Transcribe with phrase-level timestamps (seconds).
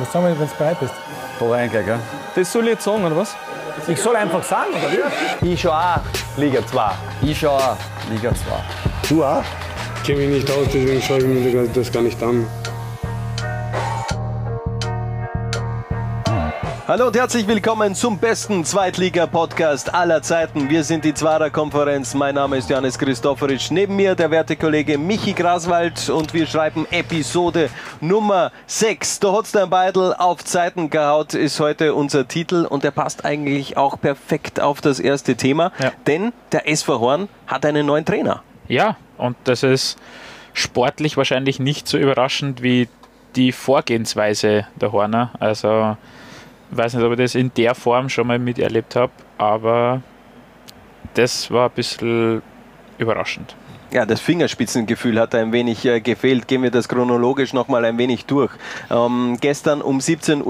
[0.00, 0.94] Was sagen wir, wenn du bereit bist?
[1.38, 1.98] Da rein gell?
[2.34, 3.36] Das soll ich jetzt sagen, oder was?
[3.86, 4.90] Ich soll einfach sagen, oder
[5.42, 5.52] wie?
[5.52, 6.00] Ich schon auch
[6.38, 6.90] Liga 2.
[7.20, 7.76] Ich schon auch
[8.10, 8.34] Liga 2.
[9.08, 9.42] Du auch?
[9.96, 12.46] Ich kenne mich nicht aus, deswegen schaue ich mir das gar nicht an.
[16.90, 20.68] Hallo und herzlich willkommen zum besten Zweitliga-Podcast aller Zeiten.
[20.68, 22.14] Wir sind die Zwarer Konferenz.
[22.14, 23.70] Mein Name ist Johannes Christoforic.
[23.70, 27.70] Neben mir der werte Kollege Michi Graswald und wir schreiben Episode
[28.00, 29.20] Nummer 6.
[29.20, 34.00] Der Hotstein Beidel auf Zeiten gehaut ist heute unser Titel und der passt eigentlich auch
[34.00, 35.92] perfekt auf das erste Thema, ja.
[36.08, 38.42] denn der SV Horn hat einen neuen Trainer.
[38.66, 39.96] Ja, und das ist
[40.54, 42.88] sportlich wahrscheinlich nicht so überraschend wie
[43.36, 45.30] die Vorgehensweise der Horner.
[45.38, 45.96] Also
[46.70, 50.02] weiß nicht, ob ich das in der Form schon mal miterlebt habe, aber
[51.14, 52.42] das war ein bisschen
[52.98, 53.56] überraschend.
[53.92, 56.46] Ja, das Fingerspitzengefühl hat ein wenig äh, gefehlt.
[56.46, 58.52] Gehen wir das chronologisch nochmal ein wenig durch.
[58.88, 60.44] Ähm, gestern um 17.33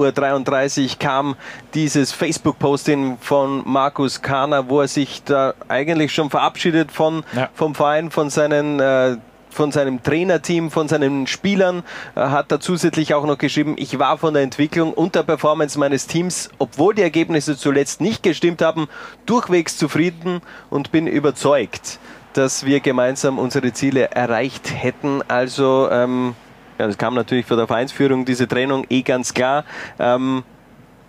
[0.83, 1.35] Uhr kam
[1.73, 7.49] dieses Facebook-Posting von Markus Kahner, wo er sich da eigentlich schon verabschiedet von, ja.
[7.55, 9.17] vom Verein, von seinen äh,
[9.51, 11.83] von seinem Trainerteam, von seinen Spielern,
[12.15, 15.77] äh, hat er zusätzlich auch noch geschrieben, ich war von der Entwicklung und der Performance
[15.77, 18.87] meines Teams, obwohl die Ergebnisse zuletzt nicht gestimmt haben,
[19.25, 21.99] durchwegs zufrieden und bin überzeugt,
[22.33, 25.21] dass wir gemeinsam unsere Ziele erreicht hätten.
[25.27, 26.35] Also, ähm,
[26.79, 29.65] ja, das kam natürlich von der Vereinsführung, diese Trennung eh ganz klar.
[29.99, 30.43] Ähm,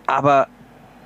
[0.07, 0.49] aber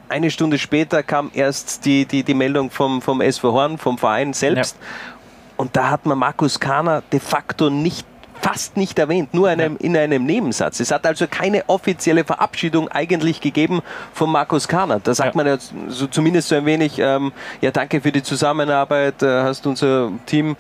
[0.09, 4.33] eine Stunde später kam erst die, die, die Meldung vom, vom SV Horn, vom Verein
[4.33, 4.77] selbst.
[4.79, 5.16] Ja.
[5.57, 8.07] Und da hat man Markus Kahner de facto nicht
[8.41, 10.81] fast nicht erwähnt, nur einem, in einem Nebensatz.
[10.81, 13.81] Es hat also keine offizielle Verabschiedung eigentlich gegeben
[14.13, 15.01] von Markus Kahner.
[15.01, 15.37] Da sagt ja.
[15.37, 19.67] man ja so, zumindest so ein wenig, ähm, ja danke für die Zusammenarbeit, äh, hast
[19.67, 20.57] unser Team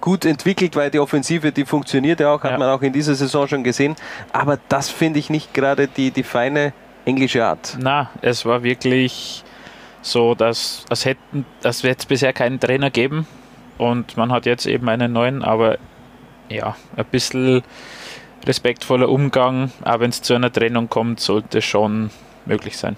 [0.00, 2.58] gut entwickelt, weil die Offensive, die funktioniert ja auch, hat ja.
[2.58, 3.94] man auch in dieser Saison schon gesehen.
[4.32, 6.72] Aber das finde ich nicht gerade die, die feine
[7.04, 7.76] englische Art.
[7.80, 9.44] Na, es war wirklich
[10.02, 13.26] so, dass es hätten, dass wir jetzt bisher keinen Trainer geben,
[13.82, 15.78] und man hat jetzt eben einen neuen, aber
[16.48, 17.62] ja, ein bisschen
[18.46, 22.10] respektvoller Umgang, auch wenn es zu einer Trennung kommt, sollte schon
[22.46, 22.96] möglich sein.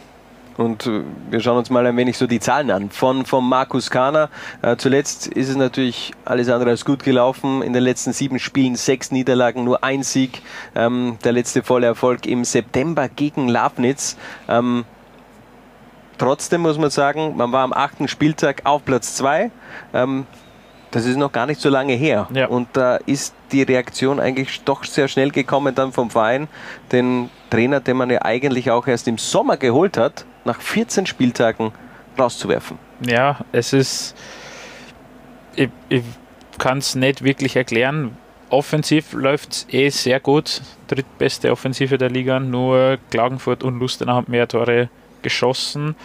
[0.57, 2.91] Und äh, wir schauen uns mal ein wenig so die Zahlen an.
[2.91, 4.29] Von, von Markus Kahner.
[4.63, 7.63] Äh, zuletzt ist es natürlich alles andere als gut gelaufen.
[7.63, 10.43] In den letzten sieben Spielen sechs Niederlagen, nur ein Sieg.
[10.77, 14.17] Ähm, der letzte volle Erfolg im September gegen Lafnitz.
[14.49, 14.85] Ähm,
[16.19, 19.51] trotzdem muss man sagen, man war am achten Spieltag auf Platz zwei.
[19.93, 20.27] Ähm,
[20.95, 22.29] das ist noch gar nicht so lange her.
[22.33, 22.47] Ja.
[22.47, 26.47] Und da ist die Reaktion eigentlich doch sehr schnell gekommen dann vom Verein.
[26.93, 31.73] Den Trainer, den man ja eigentlich auch erst im Sommer geholt hat, nach 14 Spieltagen
[32.17, 32.79] rauszuwerfen.
[33.05, 34.15] Ja, es ist.
[35.57, 36.05] Ich, ich
[36.59, 38.17] kann es nicht wirklich erklären.
[38.49, 40.63] Offensiv läuft es eh sehr gut.
[40.87, 42.39] Drittbeste Offensive der Liga.
[42.39, 44.91] Nur Klagenfurt und Lustenau haben mehr Tore
[45.23, 45.97] geschossen.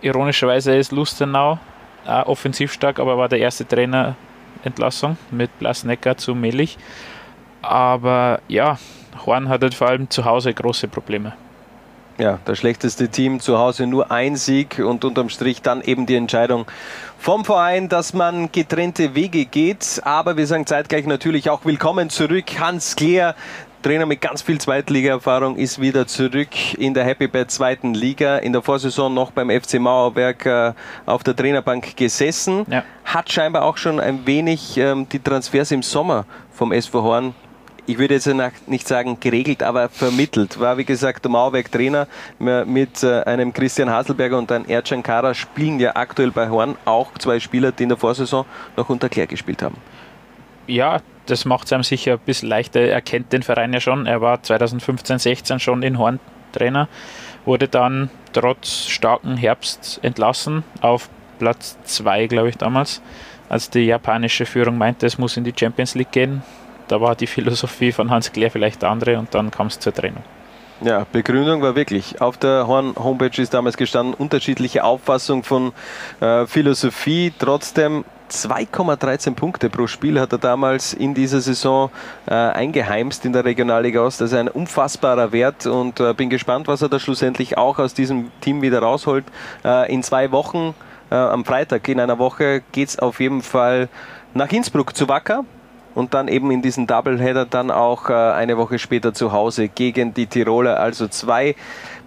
[0.00, 1.60] Ironischerweise ist Lustenau
[2.06, 6.78] auch offensiv stark, aber war der erste Trainerentlassung mit Blasnecker zu Melich.
[7.62, 8.78] Aber ja,
[9.26, 11.34] Horn hat halt vor allem zu Hause große Probleme.
[12.18, 16.14] Ja, das schlechteste Team zu Hause nur ein Sieg und unterm Strich dann eben die
[16.14, 16.66] Entscheidung
[17.18, 20.02] vom Verein, dass man getrennte Wege geht.
[20.04, 23.34] Aber wir sagen zeitgleich natürlich auch willkommen zurück, Hans Kleer,
[23.82, 28.38] Trainer mit ganz viel Zweitliga-Erfahrung ist wieder zurück in der Happy Bad zweiten Liga.
[28.38, 30.72] In der Vorsaison noch beim FC Mauerwerk äh,
[31.04, 32.64] auf der Trainerbank gesessen.
[32.70, 32.84] Ja.
[33.04, 37.34] Hat scheinbar auch schon ein wenig ähm, die Transfers im Sommer vom SV Horn
[37.84, 38.30] ich würde jetzt
[38.68, 40.60] nicht sagen geregelt, aber vermittelt.
[40.60, 42.06] War wie gesagt der Mauerwerk-Trainer
[42.38, 47.12] mit äh, einem Christian Haselberger und einem Ercan Kara spielen ja aktuell bei Horn auch
[47.18, 49.76] zwei Spieler, die in der Vorsaison noch unter Claire gespielt haben.
[50.68, 52.80] Ja, das macht es einem sicher ein bisschen leichter.
[52.80, 54.06] Er kennt den Verein ja schon.
[54.06, 56.20] Er war 2015, 16 schon in Horn
[56.52, 56.88] Trainer,
[57.44, 63.02] wurde dann trotz starken Herbst entlassen auf Platz 2, glaube ich, damals,
[63.48, 66.42] als die japanische Führung meinte, es muss in die Champions League gehen.
[66.88, 70.22] Da war die Philosophie von Hans Klär vielleicht andere und dann kam es zur Trennung.
[70.82, 72.20] Ja, Begründung war wirklich.
[72.20, 75.72] Auf der Horn Homepage ist damals gestanden, unterschiedliche Auffassung von
[76.20, 77.32] äh, Philosophie.
[77.38, 81.90] Trotzdem 2,13 Punkte pro Spiel hat er damals in dieser Saison
[82.26, 84.20] äh, eingeheimst in der Regionalliga Ost.
[84.20, 87.94] Das ist ein unfassbarer Wert und äh, bin gespannt, was er da schlussendlich auch aus
[87.94, 89.24] diesem Team wieder rausholt.
[89.64, 90.74] Äh, in zwei Wochen,
[91.10, 93.88] äh, am Freitag in einer Woche, geht es auf jeden Fall
[94.34, 95.44] nach Innsbruck zu Wacker
[95.94, 100.14] und dann eben in diesen Doubleheader dann auch äh, eine Woche später zu Hause gegen
[100.14, 100.80] die Tiroler.
[100.80, 101.54] Also zwei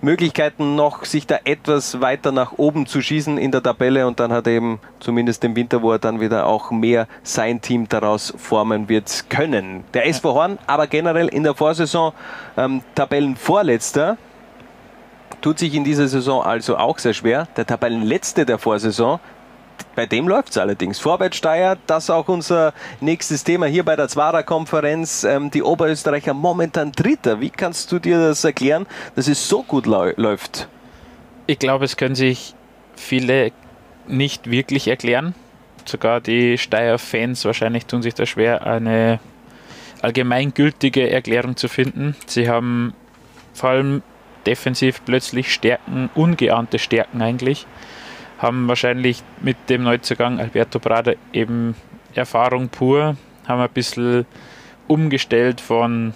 [0.02, 4.32] Möglichkeiten noch, sich da etwas weiter nach oben zu schießen in der Tabelle und dann
[4.32, 8.34] hat er eben zumindest im Winter, wo er dann wieder auch mehr sein Team daraus
[8.38, 9.84] formen wird können.
[9.94, 12.14] Der SV Horn aber generell in der Vorsaison
[12.58, 14.18] ähm, Tabellenvorletzter
[15.42, 17.48] tut sich in dieser Saison also auch sehr schwer.
[17.56, 19.20] Der Tabellenletzte der Vorsaison
[19.96, 21.00] bei dem läuft es allerdings.
[21.00, 25.24] Vorwärtssteier, das ist auch unser nächstes Thema hier bei der Zwarer-Konferenz.
[25.24, 27.40] Ähm, die Oberösterreicher momentan Dritter.
[27.40, 28.86] Wie kannst du dir das erklären,
[29.16, 30.68] dass es so gut läuft?
[31.48, 32.56] Ich glaube, es können sich
[32.96, 33.52] viele
[34.08, 35.34] nicht wirklich erklären.
[35.86, 39.20] Sogar die Steyr-Fans wahrscheinlich tun sich da schwer, eine
[40.02, 42.16] allgemeingültige Erklärung zu finden.
[42.26, 42.94] Sie haben
[43.54, 44.04] vor allem
[44.46, 47.66] defensiv plötzlich Stärken, ungeahnte Stärken eigentlich
[48.46, 51.76] haben wahrscheinlich mit dem Neuzugang Alberto Prada eben
[52.14, 54.26] Erfahrung pur, haben ein bisschen
[54.88, 56.14] umgestellt von,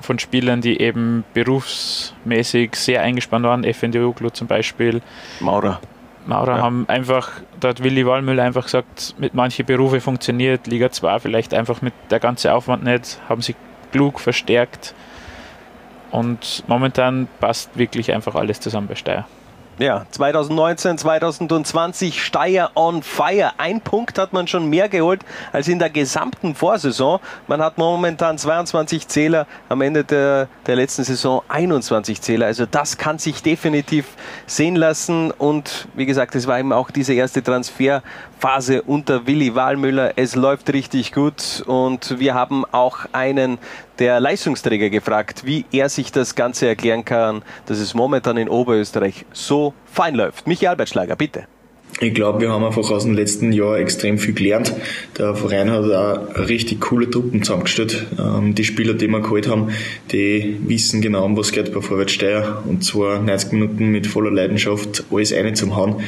[0.00, 5.00] von Spielern, die eben berufsmäßig sehr eingespannt waren, FNDU zum Beispiel.
[5.40, 5.80] Maurer.
[6.26, 6.62] Maurer ja.
[6.62, 11.54] haben einfach, da hat Willi Wallmüller einfach gesagt, mit manchen Berufe funktioniert, Liga 2 vielleicht
[11.54, 13.54] einfach mit der ganze Aufwand nicht, haben sich
[13.92, 14.94] klug verstärkt
[16.10, 19.26] und momentan passt wirklich einfach alles zusammen bei Steyr.
[19.78, 23.52] Ja, 2019, 2020 Steyr on fire.
[23.58, 25.20] Ein Punkt hat man schon mehr geholt
[25.52, 27.20] als in der gesamten Vorsaison.
[27.46, 32.46] Man hat momentan 22 Zähler, am Ende der, der letzten Saison 21 Zähler.
[32.46, 34.06] Also das kann sich definitiv
[34.46, 35.30] sehen lassen.
[35.30, 37.42] Und wie gesagt, es war eben auch diese erste
[38.36, 40.12] Transferphase unter Willi Wahlmüller.
[40.16, 43.58] Es läuft richtig gut und wir haben auch einen
[43.98, 49.24] der Leistungsträger gefragt, wie er sich das Ganze erklären kann, dass es momentan in Oberösterreich
[49.32, 50.46] so fein läuft.
[50.46, 51.44] Michael Albertschlager, bitte.
[51.98, 54.74] Ich glaube, wir haben einfach aus dem letzten Jahr extrem viel gelernt.
[55.16, 58.06] Der Verein hat auch richtig coole Truppen zusammengestellt.
[58.18, 59.70] Ähm, die Spieler, die wir geholt haben,
[60.12, 62.62] die wissen genau, um was geht bei Vorwärtssteier.
[62.66, 66.02] Und zwar 90 Minuten mit voller Leidenschaft alles eine zum Hauen.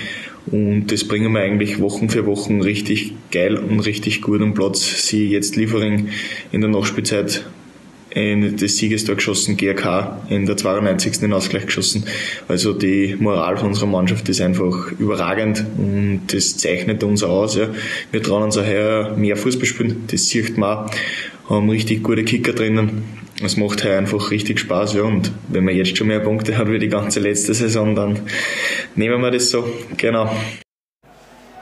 [0.50, 5.06] Und das bringen wir eigentlich Wochen für Wochen richtig geil und richtig gut am Platz.
[5.06, 6.08] Sie jetzt Liefering
[6.52, 7.44] in der Nachspielzeit
[8.10, 11.20] in das Siegestor geschossen, GRK in der 92.
[11.20, 12.04] den Ausgleich geschossen.
[12.48, 17.56] Also die Moral von unserer Mannschaft ist einfach überragend und das zeichnet uns aus.
[17.56, 17.68] Ja.
[18.10, 20.90] Wir trauen uns auch mehr Fußball spielen, das sieht man auch.
[21.50, 23.04] Haben richtig gute Kicker drinnen.
[23.42, 25.02] Es macht halt einfach richtig Spaß, ja.
[25.02, 28.28] Und wenn man jetzt schon mehr Punkte hat wie die ganze letzte Saison, dann
[28.96, 29.64] nehmen wir das so.
[29.96, 30.30] Genau.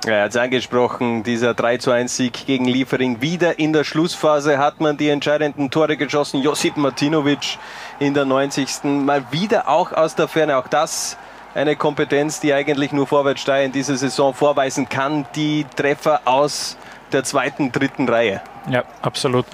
[0.06, 3.20] Er hat es angesprochen, dieser 3 zu 1 Sieg gegen Liefering.
[3.20, 6.40] Wieder in der Schlussphase hat man die entscheidenden Tore geschossen.
[6.40, 7.58] Josip Martinovic
[7.98, 8.84] in der 90.
[8.84, 10.58] Mal wieder auch aus der Ferne.
[10.58, 11.18] Auch das
[11.54, 15.26] eine Kompetenz, die eigentlich nur Vorwärtssteier in dieser Saison vorweisen kann.
[15.34, 16.76] Die Treffer aus
[17.12, 18.40] der zweiten, dritten Reihe.
[18.70, 19.46] Ja, absolut.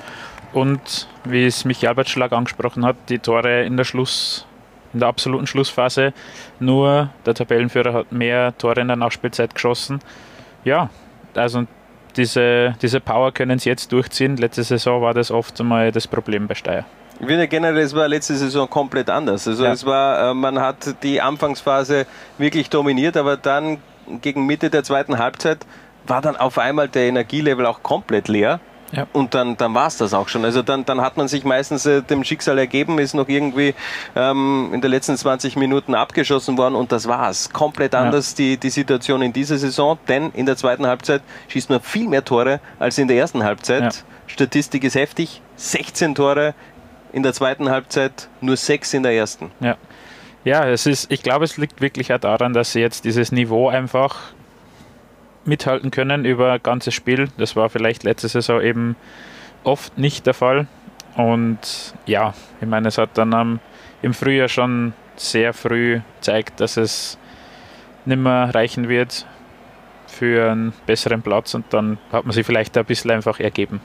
[0.52, 4.46] Und wie es Michael Albertschlag angesprochen hat, die Tore in der Schluss
[4.92, 6.12] in der absoluten Schlussphase.
[6.60, 10.00] Nur der Tabellenführer hat mehr Tore in der Nachspielzeit geschossen
[10.64, 10.90] ja,
[11.34, 11.64] also
[12.16, 14.36] diese, diese Power können sie jetzt durchziehen.
[14.36, 16.84] Letzte Saison war das oft einmal das Problem bei Steyr.
[17.20, 19.46] Ich finde generell, es war letzte Saison komplett anders.
[19.46, 19.72] Also ja.
[19.72, 22.06] es war, äh, man hat die Anfangsphase
[22.38, 23.78] wirklich dominiert, aber dann
[24.20, 25.58] gegen Mitte der zweiten Halbzeit
[26.06, 28.60] war dann auf einmal der Energielevel auch komplett leer.
[28.92, 29.06] Ja.
[29.12, 30.44] Und dann, dann war es das auch schon.
[30.44, 33.74] Also dann, dann hat man sich meistens äh, dem Schicksal ergeben, ist noch irgendwie
[34.14, 37.50] ähm, in den letzten 20 Minuten abgeschossen worden und das war's.
[37.50, 38.36] Komplett anders ja.
[38.44, 42.24] die, die Situation in dieser Saison, denn in der zweiten Halbzeit schießt man viel mehr
[42.24, 43.82] Tore als in der ersten Halbzeit.
[43.82, 43.90] Ja.
[44.26, 46.54] Statistik ist heftig, 16 Tore
[47.12, 49.50] in der zweiten Halbzeit, nur 6 in der ersten.
[49.60, 49.76] Ja.
[50.44, 53.68] Ja, es ist, ich glaube, es liegt wirklich auch daran, dass sie jetzt dieses Niveau
[53.68, 54.32] einfach
[55.44, 57.28] mithalten können über ein ganzes Spiel.
[57.38, 58.96] Das war vielleicht letzte Saison eben
[59.64, 60.66] oft nicht der Fall.
[61.16, 63.60] Und ja, ich meine, es hat dann um,
[64.00, 67.18] im Frühjahr schon sehr früh gezeigt, dass es
[68.04, 69.26] nicht mehr reichen wird
[70.06, 73.80] für einen besseren Platz und dann hat man sich vielleicht ein bisschen einfach ergeben.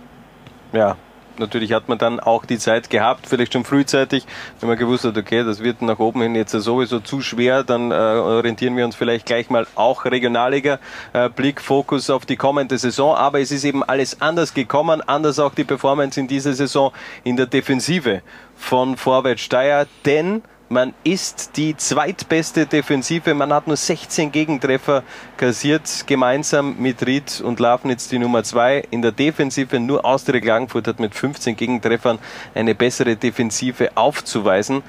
[0.73, 0.97] Ja,
[1.39, 4.25] natürlich hat man dann auch die Zeit gehabt, vielleicht schon frühzeitig,
[4.59, 7.91] wenn man gewusst hat, okay, das wird nach oben hin jetzt sowieso zu schwer, dann
[7.91, 10.79] äh, orientieren wir uns vielleicht gleich mal auch Regionalliga,
[11.13, 15.39] äh, Blick, Fokus auf die kommende Saison, aber es ist eben alles anders gekommen, anders
[15.39, 16.91] auch die Performance in dieser Saison
[17.23, 18.21] in der Defensive
[18.55, 23.33] von Vorwärts Steyr, denn man ist die zweitbeste Defensive.
[23.33, 25.03] Man hat nur 16 Gegentreffer
[25.37, 28.87] kassiert, gemeinsam mit Ried und Lafnitz die Nummer 2.
[28.91, 32.19] In der Defensive nur Austria Klagenfurt hat mit 15 Gegentreffern
[32.53, 34.83] eine bessere Defensive aufzuweisen.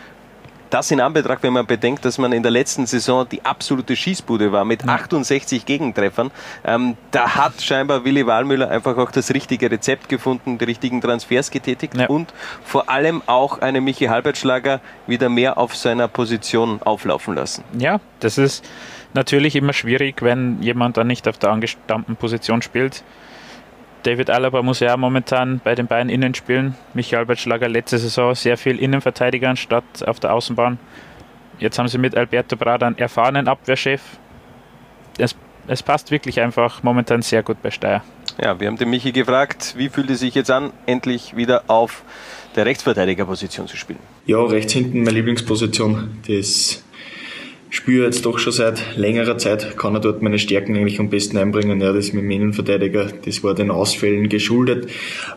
[0.70, 4.52] Das in Anbetracht, wenn man bedenkt, dass man in der letzten Saison die absolute Schießbude
[4.52, 6.30] war mit 68 Gegentreffern,
[6.64, 11.50] ähm, da hat scheinbar Willi Wahlmüller einfach auch das richtige Rezept gefunden, die richtigen Transfers
[11.50, 12.06] getätigt Ja.
[12.08, 12.32] und
[12.64, 17.64] vor allem auch einen Michi Halbertschlager wieder mehr auf seiner Position auflaufen lassen.
[17.78, 18.64] Ja, das ist
[19.14, 23.02] natürlich immer schwierig, wenn jemand dann nicht auf der angestammten Position spielt.
[24.02, 26.74] David Alaba muss ja momentan bei den Bayern innen spielen.
[26.94, 30.78] Michael Albertschlager letzte Saison sehr viel Innenverteidiger anstatt auf der Außenbahn.
[31.58, 34.00] Jetzt haben sie mit Alberto Brada einen erfahrenen Abwehrchef.
[35.18, 35.34] Es,
[35.66, 38.02] es passt wirklich einfach momentan sehr gut bei Steyr.
[38.40, 42.04] Ja, wir haben den Michi gefragt, wie fühlt es sich jetzt an, endlich wieder auf
[42.54, 43.98] der Rechtsverteidigerposition zu spielen?
[44.26, 46.18] Ja, rechts hinten meine Lieblingsposition.
[46.28, 46.84] Das
[47.70, 49.76] spüre jetzt doch schon seit längerer Zeit.
[49.76, 51.80] Kann er dort meine Stärken eigentlich am besten einbringen.
[51.80, 54.88] Ja, das mit dem Innenverteidiger, das war den Ausfällen geschuldet.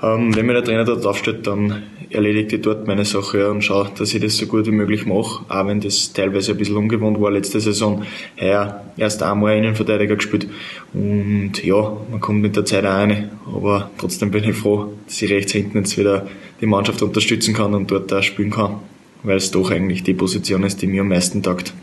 [0.02, 3.90] Ähm, wenn mir der Trainer dort aufstellt, dann erledigt ich dort meine Sache und schaue,
[3.98, 5.46] dass ich das so gut wie möglich mache.
[5.50, 8.04] Auch wenn das teilweise ein bisschen ungewohnt war letzte Saison.
[8.40, 10.48] Heuer erst einmal Innenverteidiger gespielt.
[10.94, 13.30] Und ja, man kommt mit der Zeit auch rein.
[13.46, 16.28] Aber trotzdem bin ich froh, dass ich rechts hinten jetzt wieder
[16.60, 18.80] die Mannschaft unterstützen kann und dort auch spielen kann.
[19.24, 21.74] Weil es doch eigentlich die Position ist, die mir am meisten taugt.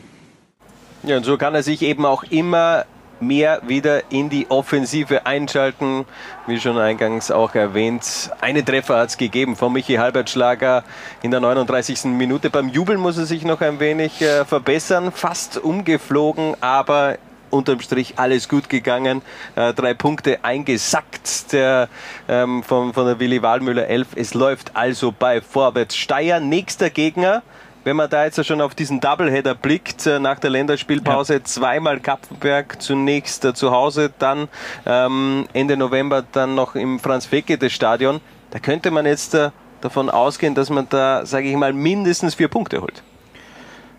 [1.03, 2.85] Ja, und so kann er sich eben auch immer
[3.21, 6.05] mehr wieder in die Offensive einschalten.
[6.47, 10.85] Wie schon eingangs auch erwähnt, eine Treffer hat es gegeben von Michi Halbertschlager
[11.23, 12.05] in der 39.
[12.05, 12.51] Minute.
[12.51, 17.19] Beim Jubeln muss er sich noch ein wenig äh, verbessern, fast umgeflogen, aber
[17.51, 19.23] unterm Strich alles gut gegangen.
[19.57, 21.89] Äh, drei Punkte eingesackt der,
[22.29, 24.09] ähm, von, von der Willi Wahlmüller 11.
[24.17, 26.41] Es läuft also bei Vorwärts Steyr.
[26.41, 27.43] Nächster Gegner.
[27.85, 32.81] Wenn man da jetzt schon auf diesen Doubleheader blickt, äh, nach der Länderspielpause zweimal Kapfenberg,
[32.83, 34.49] zunächst äh, zu Hause, dann
[34.85, 38.21] ähm, Ende November dann noch im Franz-Fekete-Stadion,
[38.51, 42.49] da könnte man jetzt äh, davon ausgehen, dass man da, sage ich mal, mindestens vier
[42.49, 43.03] Punkte holt.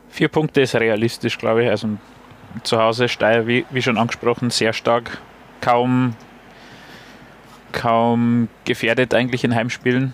[0.09, 1.69] Vier Punkte ist realistisch, glaube ich.
[1.69, 1.87] Also
[2.63, 5.19] zu Hause Steyr, wie, wie schon angesprochen, sehr stark.
[5.61, 6.15] Kaum,
[7.71, 10.13] kaum gefährdet eigentlich in Heimspielen.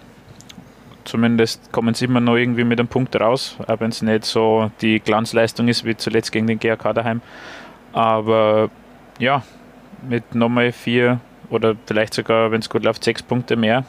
[1.05, 4.71] Zumindest kommen sie immer noch irgendwie mit einem Punkt raus, auch wenn es nicht so
[4.81, 7.21] die Glanzleistung ist wie zuletzt gegen den GRK daheim.
[7.93, 8.69] Aber
[9.19, 9.43] ja,
[10.07, 11.19] mit nochmal vier
[11.49, 13.85] oder vielleicht sogar, wenn es gut läuft, sechs Punkte mehr,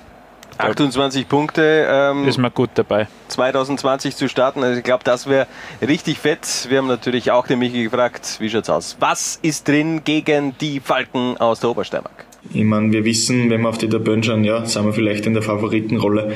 [0.58, 1.86] 28 Punkte.
[1.88, 3.08] Ähm, ist man gut dabei.
[3.28, 4.62] 2020 zu starten.
[4.62, 5.46] Also ich glaube, das wäre
[5.82, 6.66] richtig fett.
[6.68, 8.96] Wir haben natürlich auch den Michi gefragt, wie schaut's aus?
[9.00, 12.25] Was ist drin gegen die Falken aus der Obersteiermark?
[12.52, 15.34] Ich meine, wir wissen, wenn wir auf die Tabellen schauen, ja, sind wir vielleicht in
[15.34, 16.32] der Favoritenrolle,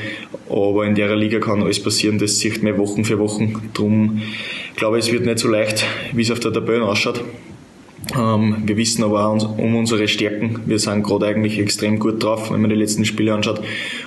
[0.49, 3.71] aber in der Liga kann alles passieren, das sieht man Wochen für Wochen.
[3.73, 4.21] Drum
[4.75, 7.23] glaube ich, es wird nicht so leicht, wie es auf der Tabelle ausschaut.
[8.17, 10.61] Ähm, wir wissen aber auch um unsere Stärken.
[10.65, 13.61] Wir sind gerade eigentlich extrem gut drauf, wenn man die letzten Spiele anschaut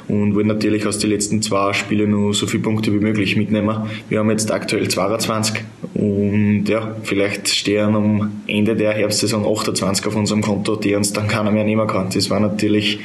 [0.09, 3.89] und wollen natürlich aus den letzten zwei Spielen nur so viele Punkte wie möglich mitnehmen.
[4.09, 5.63] Wir haben jetzt aktuell 22
[5.95, 11.29] und ja, vielleicht stehen am Ende der Herbstsaison 28 auf unserem Konto, die uns dann
[11.29, 12.11] keiner mehr nehmen kann.
[12.13, 13.01] Das war natürlich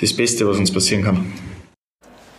[0.00, 1.26] das Beste, was uns passieren kann.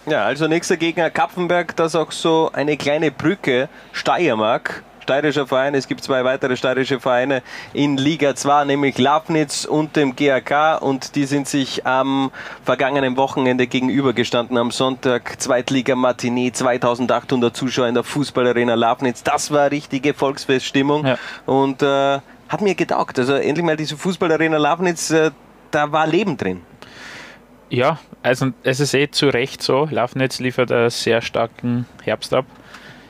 [0.07, 4.83] Ja, also nächster Gegner Kapfenberg, das auch so eine kleine Brücke, Steiermark.
[5.11, 7.41] Steirischer Verein, es gibt zwei weitere steirische Vereine
[7.73, 12.31] in Liga 2, nämlich Lafnitz und dem GAK und die sind sich am
[12.63, 19.69] vergangenen Wochenende gegenübergestanden am Sonntag, Zweitliga Matinee, 2800 Zuschauer in der Fußballarena Lafnitz, das war
[19.69, 21.17] richtige Volksfeststimmung Ja.
[21.45, 25.31] und äh, hat mir getaugt, also endlich mal diese Fußballarena Lafnitz, äh,
[25.71, 26.61] da war Leben drin.
[27.69, 29.89] Ja, also es ist eh zu Recht so.
[29.91, 32.45] Lafnitz liefert einen sehr starken Herbst ab.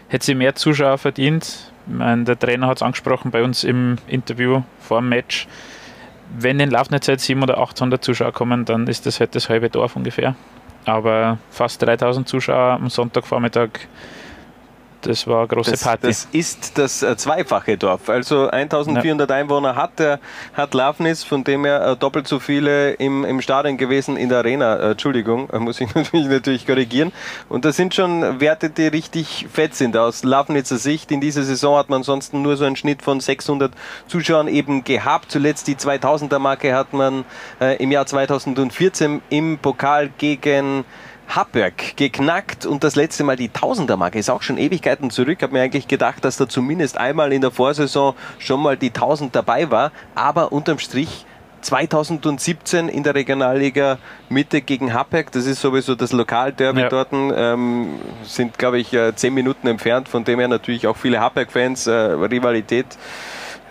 [0.07, 1.70] Hätte sie mehr Zuschauer verdient.
[1.85, 5.47] Meine, der Trainer hat es angesprochen bei uns im Interview vor dem Match.
[6.37, 9.69] Wenn in Lafnitz jetzt 700 oder 800 Zuschauer kommen, dann ist das halt das halbe
[9.69, 10.35] Dorf ungefähr.
[10.85, 13.69] Aber fast 3000 Zuschauer am Sonntagvormittag,
[15.01, 16.07] das war eine große Das, Party.
[16.07, 18.09] das ist das äh, zweifache Dorf.
[18.09, 20.19] Also 1400 Einwohner hat, der,
[20.53, 24.39] hat Lafnitz, von dem her äh, doppelt so viele im, im Stadion gewesen, in der
[24.39, 24.77] Arena.
[24.77, 27.11] Äh, Entschuldigung, muss ich natürlich, natürlich korrigieren.
[27.49, 29.97] Und das sind schon Werte, die richtig fett sind.
[29.97, 33.71] Aus Lafnitzer Sicht, in dieser Saison hat man sonst nur so einen Schnitt von 600
[34.07, 35.31] Zuschauern eben gehabt.
[35.31, 37.25] Zuletzt die 2000er Marke hat man
[37.79, 40.85] im Jahr 2014 im Pokal gegen
[41.35, 45.37] Happberg geknackt und das letzte Mal die Tausender-Marke ist auch schon Ewigkeiten zurück.
[45.39, 48.87] Ich habe mir eigentlich gedacht, dass da zumindest einmal in der Vorsaison schon mal die
[48.89, 51.25] 1000 dabei war, aber unterm Strich
[51.61, 53.97] 2017 in der Regionalliga
[54.29, 56.89] Mitte gegen Happberg, das ist sowieso das Lokalderby Ja.
[56.89, 61.19] dort, ähm, sind glaube ich äh, zehn Minuten entfernt, von dem her natürlich auch viele
[61.19, 62.87] Happberg-Fans, äh, Rivalität.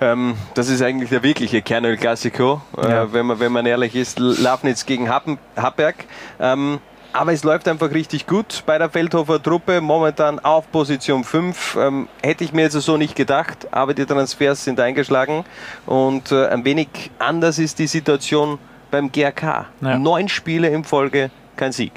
[0.00, 3.12] Ähm, das ist eigentlich der wirkliche Kernöl-Klassiko, äh, Ja.
[3.12, 4.18] wenn, man, wenn man ehrlich ist.
[4.18, 5.96] Lafnitz gegen Happen, Happberg.
[6.38, 6.78] Ähm,
[7.12, 11.76] aber es läuft einfach richtig gut bei der Feldhofer Truppe, momentan auf Position 5.
[11.80, 15.44] Ähm, hätte ich mir jetzt so nicht gedacht, aber die Transfers sind eingeschlagen
[15.86, 16.88] und äh, ein wenig
[17.18, 18.58] anders ist die Situation
[18.90, 19.66] beim GRK.
[19.80, 19.98] Ja.
[19.98, 21.92] Neun Spiele in Folge, kein Sieg.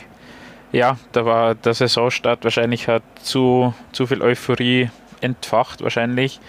[0.71, 4.89] Ja, da war der Saisonstart wahrscheinlich hat zu, zu viel Euphorie
[5.21, 6.39] entfacht wahrscheinlich.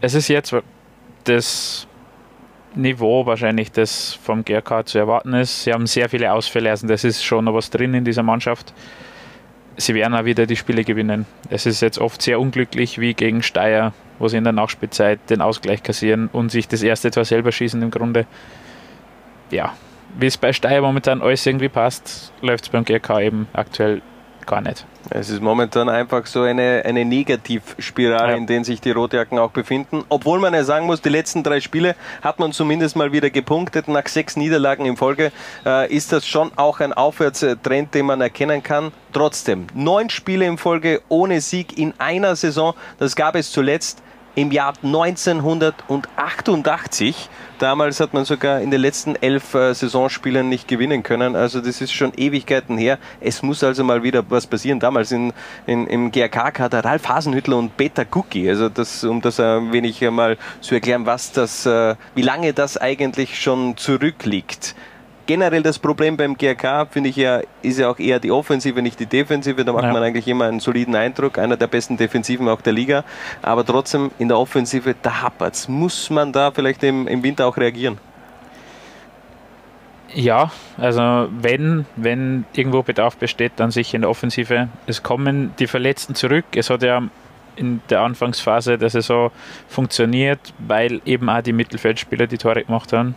[0.00, 0.54] Es ist jetzt
[1.24, 1.85] das
[2.76, 5.64] Niveau wahrscheinlich, das vom GRK zu erwarten ist.
[5.64, 8.72] Sie haben sehr viele Ausfälle, also das ist schon noch was drin in dieser Mannschaft.
[9.78, 11.26] Sie werden auch wieder die Spiele gewinnen.
[11.50, 15.40] Es ist jetzt oft sehr unglücklich, wie gegen Steyr, wo sie in der Nachspielzeit den
[15.40, 18.26] Ausgleich kassieren und sich das erste Tor selber schießen im Grunde.
[19.50, 19.74] Ja,
[20.18, 24.00] wie es bei Steyr momentan alles irgendwie passt, läuft es beim GRK eben aktuell
[24.46, 24.86] gar nicht.
[25.10, 28.36] Es ist momentan einfach so eine, eine Negativspirale, ja.
[28.36, 30.04] in der sich die Rotjacken auch befinden.
[30.08, 33.88] Obwohl man ja sagen muss, die letzten drei Spiele hat man zumindest mal wieder gepunktet.
[33.88, 35.32] Nach sechs Niederlagen in Folge
[35.64, 38.92] äh, ist das schon auch ein Aufwärtstrend, den man erkennen kann.
[39.12, 44.02] Trotzdem, neun Spiele in Folge ohne Sieg in einer Saison, das gab es zuletzt
[44.36, 47.28] im Jahr 1988.
[47.58, 51.34] Damals hat man sogar in den letzten elf äh, Saisonspielen nicht gewinnen können.
[51.34, 52.98] Also das ist schon Ewigkeiten her.
[53.20, 54.78] Es muss also mal wieder was passieren.
[54.78, 55.32] Damals in,
[55.66, 58.46] in, im GRK hatte Ralf Hasenhüttler und Peter Gucki.
[58.48, 62.76] Also das, um das ein wenig mal zu erklären, was das, äh, wie lange das
[62.76, 64.74] eigentlich schon zurückliegt
[65.26, 68.98] generell das Problem beim GRK, finde ich ja, ist ja auch eher die Offensive, nicht
[68.98, 69.64] die Defensive.
[69.64, 69.92] Da macht ja.
[69.92, 73.04] man eigentlich immer einen soliden Eindruck, einer der besten Defensiven auch der Liga.
[73.42, 77.56] Aber trotzdem in der Offensive, da hapert Muss man da vielleicht im, im Winter auch
[77.56, 77.98] reagieren?
[80.14, 84.68] Ja, also wenn, wenn irgendwo Bedarf besteht, dann sicher in der Offensive.
[84.86, 86.44] Es kommen die Verletzten zurück.
[86.54, 87.02] Es hat ja
[87.56, 89.30] in der Anfangsphase der Saison
[89.68, 93.14] funktioniert, weil eben auch die Mittelfeldspieler die Tore gemacht haben.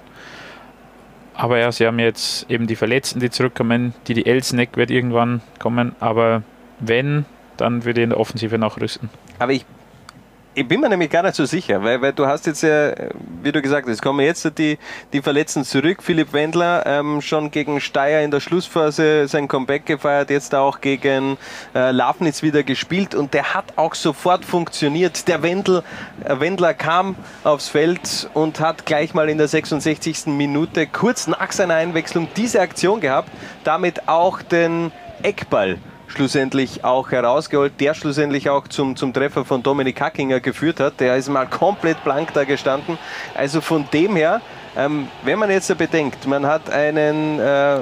[1.39, 3.93] Aber ja, sie haben jetzt eben die Verletzten, die zurückkommen.
[4.07, 5.95] Die, die Elsneck wird irgendwann kommen.
[6.01, 6.43] Aber
[6.81, 7.23] wenn,
[7.55, 9.09] dann würde ich in der Offensive nachrüsten.
[9.39, 9.65] Aber ich
[10.55, 12.91] ich bin mir nämlich gar nicht so sicher, weil, weil du hast jetzt ja,
[13.43, 14.77] wie du gesagt hast, kommen jetzt die,
[15.13, 16.01] die Verletzten zurück.
[16.01, 21.37] Philipp Wendler ähm, schon gegen Steyr in der Schlussphase sein Comeback gefeiert, jetzt auch gegen
[21.75, 25.27] äh, Lafnitz wieder gespielt und der hat auch sofort funktioniert.
[25.27, 25.83] Der Wendel,
[26.25, 30.27] äh, Wendler kam aufs Feld und hat gleich mal in der 66.
[30.27, 33.29] Minute kurz nach seiner Einwechslung diese Aktion gehabt,
[33.63, 34.91] damit auch den
[35.21, 35.77] Eckball
[36.09, 40.99] schlussendlich auch herausgeholt, der schlussendlich auch zum, zum Treffer von Dominik Hackinger geführt hat.
[40.99, 42.97] Der ist mal komplett blank da gestanden.
[43.35, 44.41] Also von dem her,
[44.75, 47.79] ähm, wenn man jetzt bedenkt, man hat einen äh,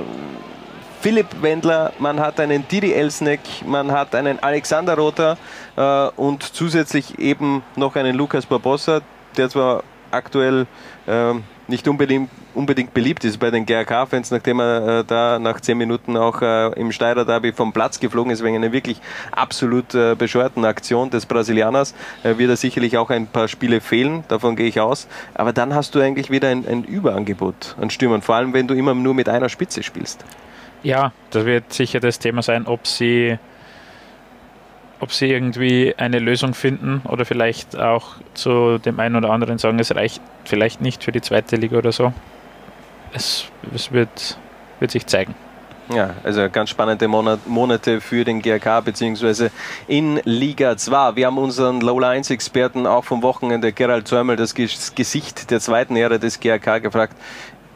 [1.02, 5.38] Philipp Wendler, man hat einen Didi Elsneck, man hat einen Alexander Rother
[5.76, 9.02] äh, und zusätzlich eben noch einen Lukas Barbossa,
[9.38, 10.66] der zwar aktuell
[11.06, 11.34] äh,
[11.68, 16.17] nicht unbedingt, unbedingt beliebt ist bei den GRK-Fans, nachdem er äh, da nach zehn Minuten
[16.17, 19.00] auch äh, im Steirer Derby vom Platz geflogen ist, wegen einer wirklich
[19.32, 21.93] absolut äh, bescheuerten Aktion des Brasilianers,
[22.24, 25.08] äh, wird er sicherlich auch ein paar Spiele fehlen, davon gehe ich aus.
[25.36, 28.74] Aber dann hast du eigentlich wieder ein, ein Überangebot an Stürmern, vor allem wenn du
[28.74, 30.26] immer nur mit einer Spitze spielst.
[30.84, 33.38] Ja, das wird sicher das Thema sein, ob sie
[35.00, 39.78] ob sie irgendwie eine Lösung finden oder vielleicht auch zu dem einen oder anderen sagen,
[39.78, 42.13] es reicht vielleicht nicht für die zweite Liga oder so.
[43.17, 44.38] Es, es wird,
[44.80, 45.34] wird sich zeigen.
[45.89, 49.49] Ja, also ganz spannende Monate für den GRK bzw.
[49.88, 51.15] in Liga 2.
[51.15, 56.39] Wir haben unseren Low-Lines-Experten auch vom Wochenende, Gerald Zörmel, das Gesicht der zweiten Ära des
[56.39, 57.15] GRK gefragt.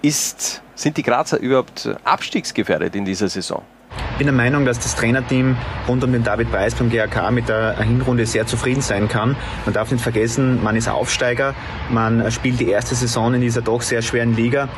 [0.03, 3.63] Ist, sind die Grazer überhaupt abstiegsgefährdet in dieser Saison?
[4.11, 7.49] Ich bin der Meinung, dass das Trainerteam rund um den David Preis vom GAK mit
[7.49, 9.35] der Hinrunde sehr zufrieden sein kann.
[9.65, 11.55] Man darf nicht vergessen, man ist Aufsteiger,
[11.89, 14.69] man spielt die erste Saison in dieser doch sehr schweren Liga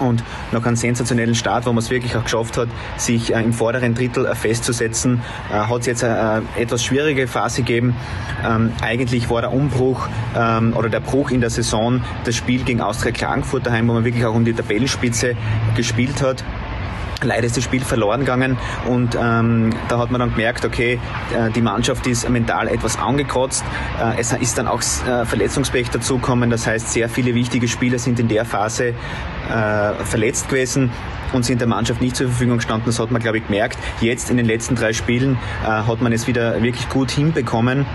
[0.00, 3.52] und nach einem sensationellen Start, wo man es wirklich auch geschafft hat, sich äh, im
[3.52, 7.94] vorderen Drittel äh, festzusetzen, äh, hat es jetzt eine etwas schwierige Phase gegeben.
[8.44, 12.80] Ähm, eigentlich war der Umbruch ähm, oder der Bruch in der Saison das Spiel gegen
[12.80, 15.36] Austria Klagenfurt daheim, wo man wirklich auch um die Tabellenspitze
[15.76, 16.44] gespielt hat.
[17.22, 18.56] Leider ist das Spiel verloren gegangen
[18.88, 20.98] und ähm, da hat man dann gemerkt, okay,
[21.36, 23.62] äh, die Mannschaft ist mental etwas angekratzt.
[24.00, 28.18] Äh, es ist dann auch äh, Verletzungspech dazugekommen, das heißt, sehr viele wichtige Spieler sind
[28.20, 28.94] in der Phase
[29.50, 30.90] äh, verletzt gewesen
[31.32, 32.86] und sind der Mannschaft nicht zur Verfügung gestanden.
[32.86, 33.78] Das hat man, glaube ich, gemerkt.
[34.00, 37.86] Jetzt in den letzten drei Spielen äh, hat man es wieder wirklich gut hinbekommen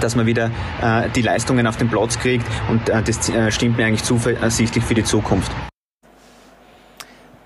[0.00, 3.78] dass man wieder äh, die Leistungen auf den Platz kriegt und äh, das äh, stimmt
[3.78, 5.50] mir eigentlich zuversichtlich für die Zukunft.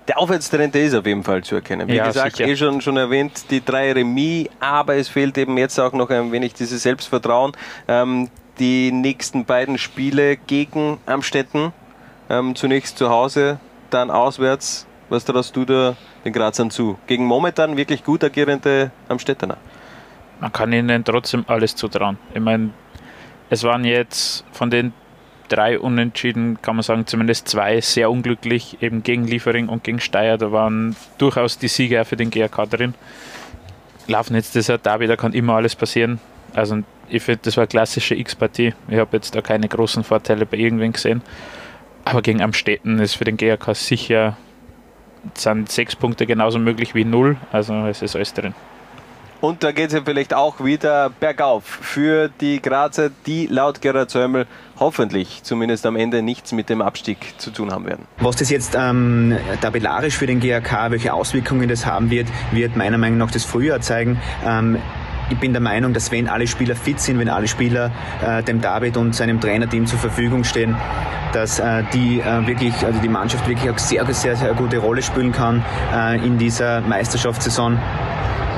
[0.07, 1.87] Der Aufwärtstrend ist auf jeden Fall zu erkennen.
[1.87, 2.49] Wie ja, gesagt, sicher.
[2.49, 6.31] eh schon, schon erwähnt, die drei Remis, aber es fehlt eben jetzt auch noch ein
[6.31, 7.53] wenig dieses Selbstvertrauen.
[7.87, 11.71] Ähm, die nächsten beiden Spiele gegen Amstetten,
[12.33, 16.97] ähm, zunächst zu Hause, dann auswärts Was traust du da den Grazern zu?
[17.05, 19.57] Gegen momentan wirklich gut agierende Amstettener.
[20.39, 22.17] Man kann ihnen trotzdem alles zutrauen.
[22.33, 22.71] Ich meine,
[23.49, 24.93] es waren jetzt von den
[25.49, 30.37] drei Unentschieden, kann man sagen, zumindest zwei sehr unglücklich, eben gegen Liefering und gegen Steyr.
[30.37, 32.95] Da waren durchaus die Sieger für den GRK drin.
[34.07, 36.19] Laufen jetzt dieser Derby, da kann immer alles passieren.
[36.55, 38.73] Also ich finde, das war eine klassische X-Partie.
[38.87, 41.21] Ich habe jetzt da keine großen Vorteile bei irgendwen gesehen.
[42.05, 44.37] Aber gegen Amstetten ist für den GRK sicher
[45.35, 47.37] sind sechs Punkte genauso möglich wie null.
[47.51, 48.53] Also es ist alles drin.
[49.43, 54.09] Und da geht es ja vielleicht auch wieder bergauf für die Grazer, die laut Gerhard
[54.09, 54.47] Zömmel
[54.79, 58.05] hoffentlich zumindest am Ende nichts mit dem Abstieg zu tun haben werden.
[58.19, 62.97] Was das jetzt ähm, tabellarisch für den GRK, welche Auswirkungen das haben wird, wird meiner
[62.97, 64.17] Meinung nach das Frühjahr zeigen.
[64.45, 64.77] Ähm,
[65.29, 67.91] ich bin der Meinung, dass wenn alle Spieler fit sind, wenn alle Spieler
[68.25, 70.75] äh, dem David und seinem Trainerteam zur Verfügung stehen,
[71.33, 75.01] dass äh, die äh, wirklich, also die Mannschaft wirklich auch sehr, sehr, sehr gute Rolle
[75.01, 77.79] spielen kann äh, in dieser Meisterschaftssaison.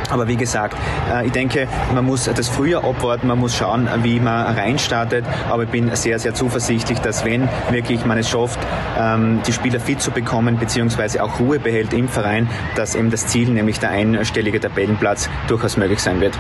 [0.10, 0.78] Aber wie gesagt,
[1.12, 5.26] äh, ich denke, man muss das früher abwarten, man muss schauen, wie man reinstartet.
[5.50, 8.60] Aber ich bin sehr, sehr zuversichtlich, dass wenn wirklich man es schafft,
[8.98, 13.28] ähm, die Spieler fit zu bekommen, beziehungsweise auch Ruhe behält im Verein, dass eben das
[13.28, 16.38] Ziel, nämlich der einstellige Tabellenplatz, durchaus möglich sein wird.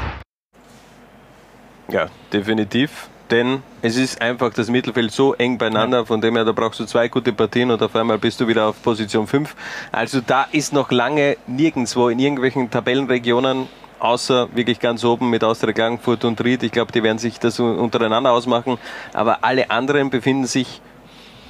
[1.90, 6.52] Ja, definitiv denn es ist einfach das Mittelfeld so eng beieinander, von dem her, da
[6.52, 9.56] brauchst du zwei gute Partien und auf einmal bist du wieder auf Position 5.
[9.92, 13.68] Also da ist noch lange nirgendwo in irgendwelchen Tabellenregionen
[14.00, 16.64] außer wirklich ganz oben mit Austria Klagenfurt und Ried.
[16.64, 18.78] Ich glaube, die werden sich das untereinander ausmachen.
[19.14, 20.82] Aber alle anderen befinden sich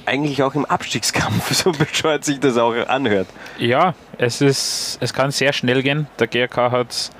[0.06, 3.26] eigentlich auch im Abstiegskampf, so bescheuert sich das auch anhört.
[3.58, 6.06] Ja, es, ist, es kann sehr schnell gehen.
[6.18, 7.10] Der GRK hat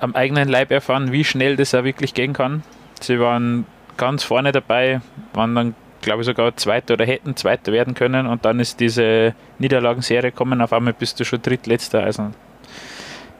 [0.00, 2.62] am eigenen Leib erfahren, wie schnell das auch wirklich gehen kann.
[3.00, 3.66] Sie waren
[4.00, 5.02] ganz vorne dabei,
[5.34, 9.34] waren dann, glaube ich, sogar Zweiter oder hätten Zweiter werden können und dann ist diese
[9.58, 12.02] Niederlagenserie gekommen, auf einmal bist du schon Drittletzter.
[12.02, 12.30] Also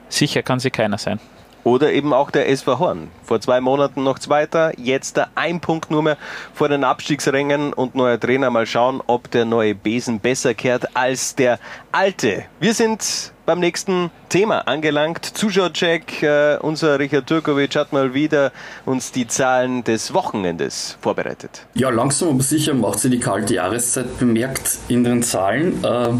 [0.07, 1.19] sicher kann sie keiner sein.
[1.63, 3.09] Oder eben auch der SV Horn.
[3.23, 6.17] Vor zwei Monaten noch Zweiter, jetzt der ein Punkt nur mehr
[6.53, 8.49] vor den Abstiegsrängen und neuer Trainer.
[8.49, 11.59] Mal schauen, ob der neue Besen besser kehrt als der
[11.91, 12.45] alte.
[12.59, 15.25] Wir sind beim nächsten Thema angelangt.
[15.25, 16.23] Zuschauercheck.
[16.23, 18.51] Äh, unser Richard Turkovic hat mal wieder
[18.85, 21.67] uns die Zahlen des Wochenendes vorbereitet.
[21.73, 25.83] Ja, langsam aber sicher macht sie die kalte Jahreszeit bemerkt in den Zahlen.
[25.83, 26.13] Äh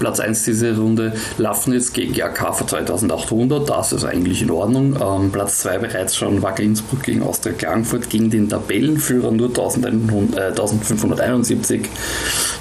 [0.00, 4.96] Platz 1 diese Runde Lafnitz gegen GAK für 2800, das ist eigentlich in Ordnung.
[5.00, 10.36] Ähm, Platz 2 bereits schon Wacker Innsbruck gegen Austria Klagenfurt, gegen den Tabellenführer nur 1100,
[10.36, 11.82] äh, 1571,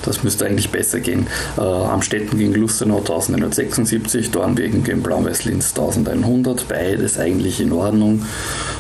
[0.04, 1.28] das müsste eigentlich besser gehen.
[1.58, 8.26] Äh, Amstetten gegen Lustenau 1176, Dornwegen gegen Blau-Weiß-Linz 1100, beides eigentlich in Ordnung.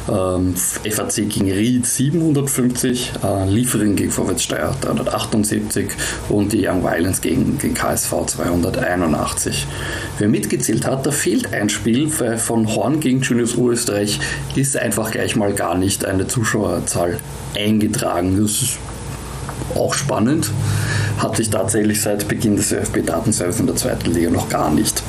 [0.10, 5.88] Ähm, FAC gegen Ried 750, äh, Liefering gegen Vorwärtssteier 378
[6.28, 8.48] und die Young Violence gegen, gegen KSV 200.
[8.49, 9.67] 281.
[10.17, 14.19] Wer mitgezählt hat, da fehlt ein Spiel von Horn gegen Julius Österreich,
[14.55, 17.17] ist einfach gleich mal gar nicht eine Zuschauerzahl
[17.55, 18.41] eingetragen.
[18.41, 18.77] Das ist
[19.75, 20.51] auch spannend.
[21.19, 25.03] Hatte sich tatsächlich seit Beginn des ÖFB-Datenservice in der zweiten Liga noch gar nicht.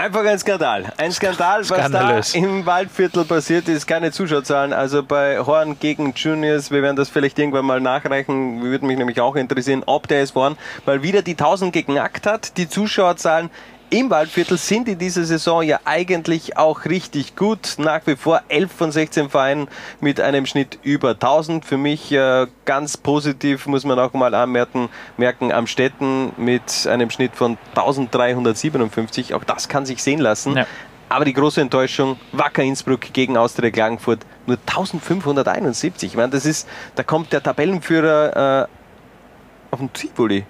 [0.00, 0.94] Einfach ein Skandal.
[0.96, 3.86] Ein Skandal, was da im Waldviertel passiert ist.
[3.86, 4.72] Keine Zuschauerzahlen.
[4.72, 8.62] Also bei Horn gegen Juniors, wir werden das vielleicht irgendwann mal nachreichen.
[8.62, 12.56] Würde mich nämlich auch interessieren, ob der es Horn mal wieder die 1000 geknackt hat.
[12.56, 13.50] Die Zuschauerzahlen
[13.90, 17.74] im Waldviertel sind in dieser Saison ja eigentlich auch richtig gut.
[17.78, 19.68] Nach wie vor 11 von 16 Vereinen
[20.00, 21.64] mit einem Schnitt über 1000.
[21.64, 27.10] Für mich äh, ganz positiv muss man auch mal anmerken, merken am Städten mit einem
[27.10, 29.34] Schnitt von 1357.
[29.34, 30.56] Auch das kann sich sehen lassen.
[30.56, 30.66] Ja.
[31.08, 36.10] Aber die große Enttäuschung, Wacker Innsbruck gegen Austria Klagenfurt, nur 1571.
[36.10, 40.44] Ich meine, das ist, da kommt der Tabellenführer äh, auf den Tivoli.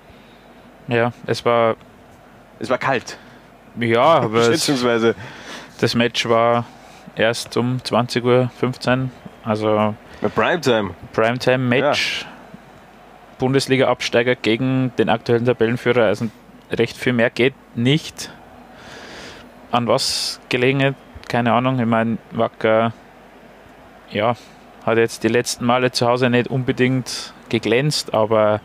[0.88, 1.76] Ja, es war.
[2.58, 3.16] Es war kalt.
[3.78, 4.70] Ja, aber es,
[5.78, 6.64] das Match war
[7.16, 9.08] erst um 20.15 Uhr.
[9.44, 9.94] Also
[10.34, 10.94] Primetime.
[11.12, 12.22] Primetime-Match.
[12.22, 12.28] Ja.
[13.38, 16.04] Bundesliga-Absteiger gegen den aktuellen Tabellenführer.
[16.04, 16.28] Also
[16.70, 18.30] recht viel mehr geht nicht.
[19.70, 20.94] An was gelegen?
[21.28, 21.80] Keine Ahnung.
[21.80, 22.92] Ich meine, Wacker
[24.10, 24.36] ja,
[24.84, 28.60] hat jetzt die letzten Male zu Hause nicht unbedingt geglänzt, aber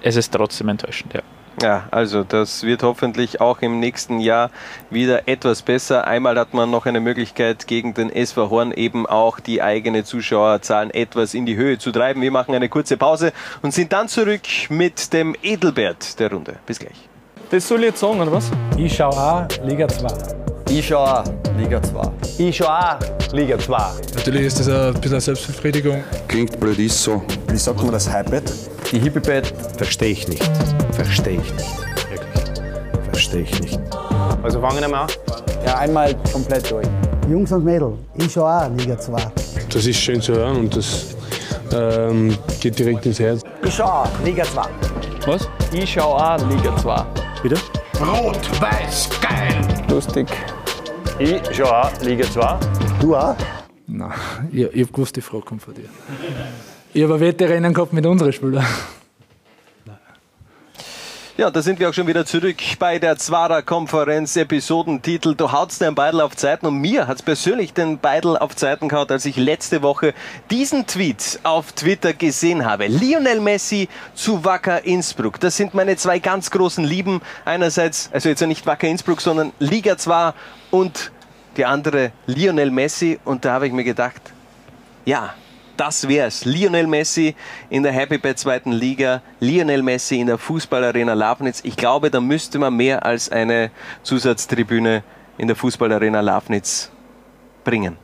[0.00, 1.22] es ist trotzdem enttäuschend, ja.
[1.60, 4.50] Ja, also das wird hoffentlich auch im nächsten Jahr
[4.90, 6.06] wieder etwas besser.
[6.06, 10.90] Einmal hat man noch eine Möglichkeit, gegen den SV Horn eben auch die eigene Zuschauerzahlen
[10.90, 12.22] etwas in die Höhe zu treiben.
[12.22, 16.56] Wir machen eine kurze Pause und sind dann zurück mit dem Edelbert der Runde.
[16.66, 17.08] Bis gleich.
[17.50, 18.50] Das soll ich jetzt sagen, oder was?
[18.78, 20.51] Ich schau auch Liga 2.
[20.70, 21.24] Ich schau auch
[21.58, 22.10] Liga 2.
[22.38, 22.98] Ich schau auch
[23.32, 23.76] Liga 2.
[24.16, 26.02] Natürlich ist das ein bisschen eine Selbstbefriedigung.
[26.28, 27.22] Klingt blöd, ist so.
[27.48, 28.52] Wie sagt man das, Hyped?
[28.90, 30.50] Die Hippie-Bad Verstehe ich nicht.
[30.92, 32.10] Verstehe ich nicht.
[32.10, 32.62] Wirklich.
[33.10, 33.80] Verstehe ich nicht.
[34.42, 35.08] Also fangen wir mal an.
[35.64, 36.86] Ja, einmal komplett durch.
[37.28, 39.16] Jungs und Mädels, ich schon auch Liga 2.
[39.72, 41.14] Das ist schön zu hören und das
[41.72, 43.42] ähm, geht direkt ins Herz.
[43.64, 44.62] Ich schau auch, Liga 2.
[45.26, 45.48] Was?
[45.72, 47.04] Ich schau auch, Liga 2.
[47.42, 47.56] Bitte?
[48.00, 49.71] Rot-Weiß, geil!
[49.92, 50.26] Lustig.
[51.18, 52.58] Ich schau auch, Liga 2.
[52.98, 53.36] Du auch?
[53.86, 54.10] Nein,
[54.50, 55.84] ich, ich habe gewusst, die Frage kommt von dir.
[56.94, 58.64] Ich habe Wettrennen gehabt mit unseren Spielern.
[61.42, 65.92] Ja, da sind wir auch schon wieder zurück bei der Zwara-Konferenz, Episodentitel Du hautst den
[65.96, 69.36] Beidel auf Zeiten und mir hat es persönlich den Beidel auf Zeiten gehaut, als ich
[69.36, 70.14] letzte Woche
[70.52, 72.86] diesen Tweet auf Twitter gesehen habe.
[72.86, 75.40] Lionel Messi zu Wacker Innsbruck.
[75.40, 77.20] Das sind meine zwei ganz großen Lieben.
[77.44, 80.34] Einerseits, also jetzt nicht Wacker Innsbruck, sondern Liga 2
[80.70, 81.10] und
[81.56, 83.18] die andere Lionel Messi.
[83.24, 84.22] Und da habe ich mir gedacht,
[85.04, 85.34] ja,
[85.76, 86.44] das wär's.
[86.44, 87.34] Lionel Messi
[87.70, 91.60] in der Happy Bad zweiten Liga, Lionel Messi in der Fußballarena Lafnitz.
[91.64, 93.70] Ich glaube, da müsste man mehr als eine
[94.02, 95.02] Zusatztribüne
[95.38, 96.90] in der Fußballarena Lafnitz
[97.64, 97.96] bringen.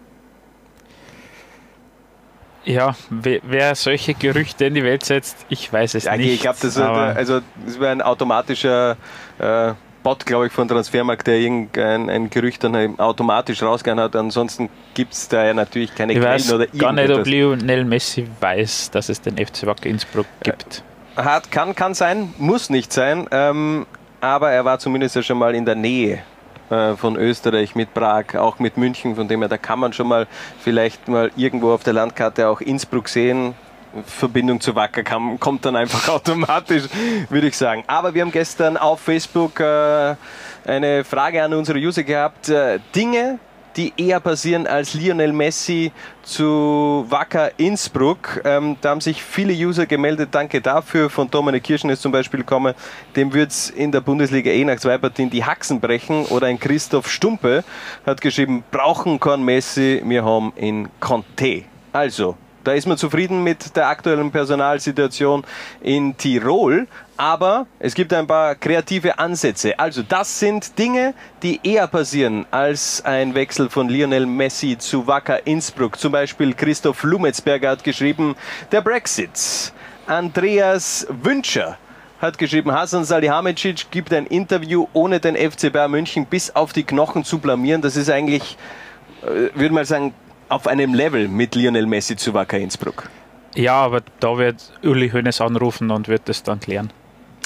[2.65, 6.35] Ja, wer, solche Gerüchte in die Welt setzt, ich weiß es Ja, nicht.
[6.35, 8.97] ich glaube, das, also, das wäre ein automatischer
[9.39, 14.17] äh, Bot, glaube ich, von Transfermarkt, der irgendein ein Gerücht dann eben automatisch rausgehauen hat.
[14.17, 17.27] Ansonsten gibt es da ja natürlich keine ich weiß Quellen oder gar nicht, ob.
[17.27, 20.83] Lionel Messi weiß, dass es den FC Wacker Innsbruck gibt.
[21.17, 23.87] Hat, kann, kann sein, muss nicht sein, ähm,
[24.21, 26.23] aber er war zumindest ja schon mal in der Nähe
[26.71, 30.07] äh, von Österreich mit Prag, auch mit München, von dem her, da kann man schon
[30.07, 30.27] mal
[30.61, 33.55] vielleicht mal irgendwo auf der Landkarte auch Innsbruck sehen.
[34.07, 36.85] Verbindung zu Wacker kam, kommt dann einfach automatisch,
[37.29, 37.85] würde ich sagen.
[37.87, 40.15] Aber wir haben gestern auf Facebook äh,
[40.67, 42.49] eine Frage an unsere User gehabt.
[42.49, 43.39] Äh, Dinge,
[43.77, 48.43] die eher passieren als Lionel Messi zu Wacker Innsbruck.
[48.45, 50.31] Ähm, da haben sich viele User gemeldet.
[50.33, 51.09] Danke dafür.
[51.09, 52.75] Von Dominik Kirschen ist zum Beispiel gekommen.
[53.15, 56.27] Dem wird es in der Bundesliga eh nach zwei Partien die Haxen brechen.
[56.27, 57.63] Oder ein Christoph Stumpe
[58.05, 61.63] hat geschrieben, brauchen kein Messi, wir haben in Conte.
[61.93, 65.45] Also, da ist man zufrieden mit der aktuellen Personalsituation
[65.81, 66.87] in Tirol.
[67.17, 69.77] Aber es gibt ein paar kreative Ansätze.
[69.79, 75.45] Also das sind Dinge, die eher passieren als ein Wechsel von Lionel Messi zu Wacker
[75.45, 75.99] Innsbruck.
[75.99, 78.37] Zum Beispiel Christoph Lumetzberger hat geschrieben,
[78.71, 79.73] der Brexit.
[80.07, 81.77] Andreas Wünscher
[82.21, 86.85] hat geschrieben, Hasan Salihamidzic gibt ein Interview, ohne den FC Bayern München bis auf die
[86.85, 87.83] Knochen zu blamieren.
[87.83, 88.57] Das ist eigentlich,
[89.23, 90.15] äh, würde mal sagen,
[90.49, 93.09] auf einem Level mit Lionel Messi zu Wacker Innsbruck.
[93.55, 96.91] Ja, aber da wird Uli Hoeneß anrufen und wird das dann klären.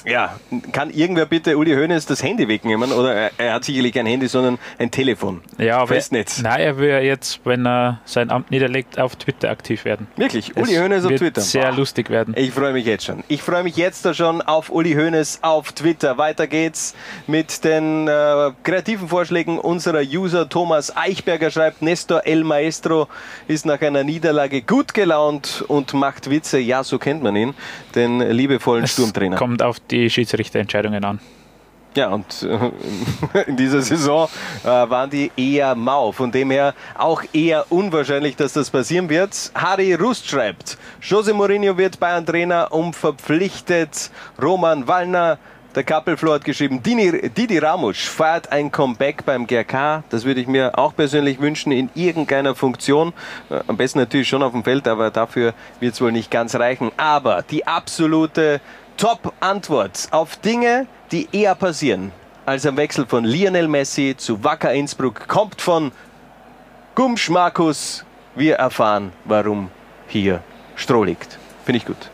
[0.04, 0.38] Ja,
[0.72, 2.92] kann irgendwer bitte Uli Hoeneß das Handy wegnehmen?
[2.92, 5.42] Oder er, er hat sicherlich kein Handy, sondern ein Telefon.
[5.58, 6.42] Ja, aber Festnetz.
[6.42, 10.08] Nein, er will ja jetzt, wenn er sein Amt niederlegt, auf Twitter aktiv werden.
[10.16, 10.52] Wirklich?
[10.54, 11.40] Es Uli Hoeneß auf Twitter?
[11.40, 11.76] sehr Boah.
[11.76, 12.34] lustig werden.
[12.36, 13.22] Ich freue mich jetzt schon.
[13.28, 16.18] Ich freue mich jetzt da schon auf Uli Hoeneß auf Twitter.
[16.18, 16.94] Weiter geht's
[17.26, 20.48] mit den äh, kreativen Vorschlägen unserer User.
[20.48, 23.08] Thomas Eichberger schreibt, Nestor El Maestro
[23.48, 26.58] ist nach einer Niederlage gut gelaunt und macht Witze.
[26.58, 27.54] Ja, so kennt man ihn,
[27.94, 29.36] den liebevollen Sturmtrainer.
[29.36, 31.20] Kommt auf die Schiedsrichterentscheidungen an.
[31.94, 34.28] Ja, und äh, in dieser Saison
[34.64, 36.10] äh, waren die eher mau.
[36.10, 39.52] Von dem her auch eher unwahrscheinlich, dass das passieren wird.
[39.54, 44.10] Harry Rust schreibt, Jose Mourinho wird Bayern Trainer um verpflichtet.
[44.40, 45.38] Roman Wallner,
[45.74, 50.04] der Kappelflo hat geschrieben, Didi Ramusch feiert ein Comeback beim GRK.
[50.08, 53.12] Das würde ich mir auch persönlich wünschen in irgendeiner Funktion.
[53.50, 56.54] Äh, Am besten natürlich schon auf dem Feld, aber dafür wird es wohl nicht ganz
[56.54, 56.90] reichen.
[56.96, 58.62] Aber die absolute
[58.96, 62.12] Top-Antwort auf Dinge, die eher passieren
[62.44, 65.92] als ein Wechsel von Lionel Messi zu Wacker Innsbruck kommt von
[66.94, 68.04] Gumsch Markus.
[68.34, 69.70] Wir erfahren, warum
[70.08, 70.42] hier
[70.74, 71.38] Stroh liegt.
[71.64, 72.10] Finde ich gut.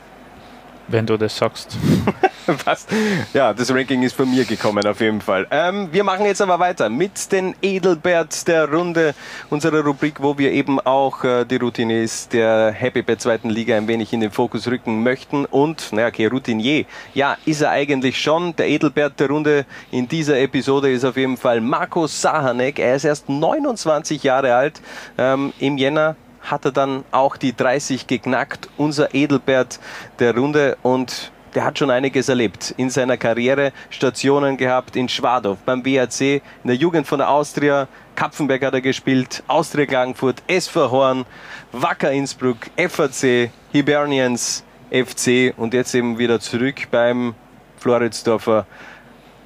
[0.88, 1.76] Wenn du das sagst.
[2.64, 2.86] Was?
[3.34, 5.46] Ja, das Ranking ist von mir gekommen auf jeden Fall.
[5.50, 9.14] Ähm, wir machen jetzt aber weiter mit den Edelbert der Runde,
[9.50, 13.86] unserer Rubrik, wo wir eben auch äh, die Routiniers der Happy Bad zweiten Liga ein
[13.86, 15.44] wenig in den Fokus rücken möchten.
[15.44, 16.86] Und, naja, okay, Routinier.
[17.12, 18.56] Ja, ist er eigentlich schon.
[18.56, 22.78] Der Edelbert der Runde in dieser Episode ist auf jeden Fall Markus Sahanek.
[22.78, 24.80] Er ist erst 29 Jahre alt.
[25.18, 26.16] Ähm, Im Jänner
[26.50, 28.68] hat er dann auch die 30 geknackt.
[28.76, 29.78] Unser Edelbert
[30.18, 35.56] der Runde und der hat schon einiges erlebt in seiner Karriere, Stationen gehabt in Schwadow,
[35.64, 40.90] beim WAC, in der Jugend von der Austria, Kapfenberg hat er gespielt, Austria Klagenfurt, SV
[40.90, 41.24] Horn,
[41.72, 47.34] Wacker Innsbruck, FAC, Hibernians, FC und jetzt eben wieder zurück beim
[47.78, 48.66] Floridsdorfer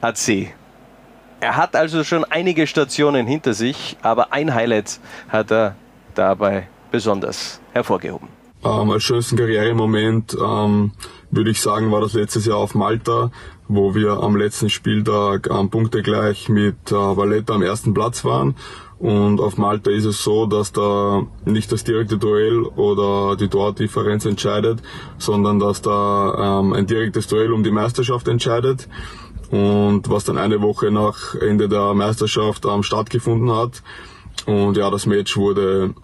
[0.01, 0.53] AC.
[1.41, 5.77] Er hat also schon einige Stationen hinter sich, aber ein Highlight hat er
[6.15, 8.29] dabei besonders hervorgehoben.
[8.65, 10.93] Ähm, als schönsten Karrieremoment ähm,
[11.33, 13.33] würde ich sagen, war das letztes Jahr auf Malta,
[13.67, 18.55] wo wir am letzten Spieltag am Punkte gleich mit äh, Valletta am ersten Platz waren.
[19.01, 24.27] Und auf Malta ist es so, dass da nicht das direkte Duell oder die Tordifferenz
[24.27, 24.81] entscheidet,
[25.19, 28.89] sondern dass da ähm, ein direktes Duell um die Meisterschaft entscheidet.
[29.51, 33.83] Und was dann eine Woche nach Ende der Meisterschaft ähm, stattgefunden hat.
[34.47, 35.95] Und ja, das Match wurde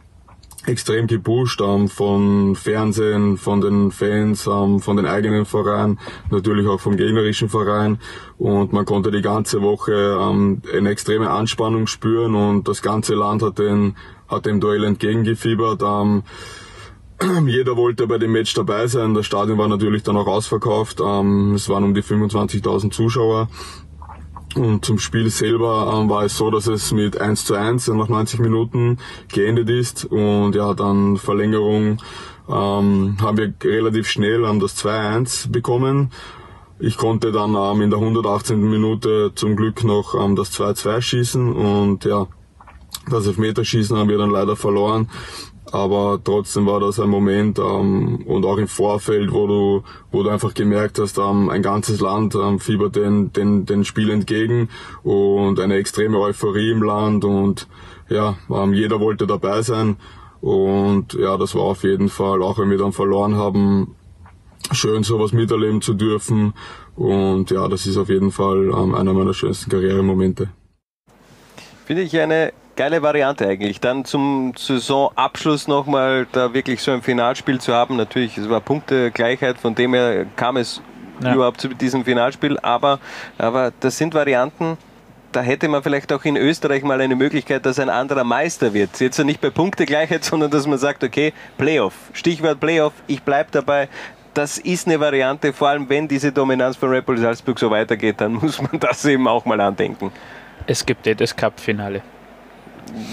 [0.69, 5.99] extrem gepusht ähm, von Fernsehen, von den Fans, ähm, von den eigenen Vereinen,
[6.31, 7.99] natürlich auch vom gegnerischen Verein
[8.37, 13.43] und man konnte die ganze Woche ähm, eine extreme Anspannung spüren und das ganze Land
[13.43, 13.97] hat den
[14.29, 15.83] hat dem Duell entgegengefiebert.
[15.83, 16.23] Ähm,
[17.47, 19.15] jeder wollte bei dem Match dabei sein.
[19.15, 21.01] Das Stadion war natürlich dann auch ausverkauft.
[21.01, 23.49] Ähm, es waren um die 25.000 Zuschauer
[24.57, 28.09] und zum Spiel selber ähm, war es so, dass es mit 1 zu 1 nach
[28.09, 28.99] 90 Minuten
[29.33, 31.99] geendet ist und ja, dann Verlängerung
[32.49, 36.11] ähm, haben wir relativ schnell ähm, das 2-1 bekommen.
[36.79, 38.61] Ich konnte dann ähm, in der 118.
[38.61, 42.27] Minute zum Glück noch ähm, das 2-2 schießen und ja,
[43.11, 45.09] das Elfmeterschießen haben wir dann leider verloren
[45.73, 50.31] aber trotzdem war das ein Moment ähm, und auch im Vorfeld, wo du, wo du
[50.31, 54.69] einfach gemerkt hast, ähm, ein ganzes Land ähm, fiebert den, den, den Spiel entgegen
[55.03, 57.69] und eine extreme Euphorie im Land und
[58.09, 59.97] ja, ähm, jeder wollte dabei sein
[60.41, 63.95] und ja, das war auf jeden Fall, auch wenn wir dann verloren haben,
[64.73, 66.55] schön sowas miterleben zu dürfen
[66.97, 70.49] und ja, das ist auf jeden Fall ähm, einer meiner schönsten Karrieremomente.
[71.87, 73.81] Finde ich eine geile Variante eigentlich.
[73.81, 77.97] Dann zum Saisonabschluss nochmal da wirklich so ein Finalspiel zu haben.
[77.97, 80.81] Natürlich, es war Punktegleichheit, von dem her kam es
[81.23, 81.35] ja.
[81.35, 82.57] überhaupt zu diesem Finalspiel.
[82.61, 83.01] Aber,
[83.37, 84.79] aber das sind Varianten,
[85.33, 89.01] da hätte man vielleicht auch in Österreich mal eine Möglichkeit, dass ein anderer Meister wird.
[89.01, 91.95] Jetzt nicht bei Punktegleichheit, sondern dass man sagt, okay, Playoff.
[92.13, 93.89] Stichwort Playoff, ich bleibe dabei.
[94.35, 98.21] Das ist eine Variante, vor allem wenn diese Dominanz von Red Bull Salzburg so weitergeht,
[98.21, 100.13] dann muss man das eben auch mal andenken.
[100.69, 102.03] Es gibt eh das Cup-Finale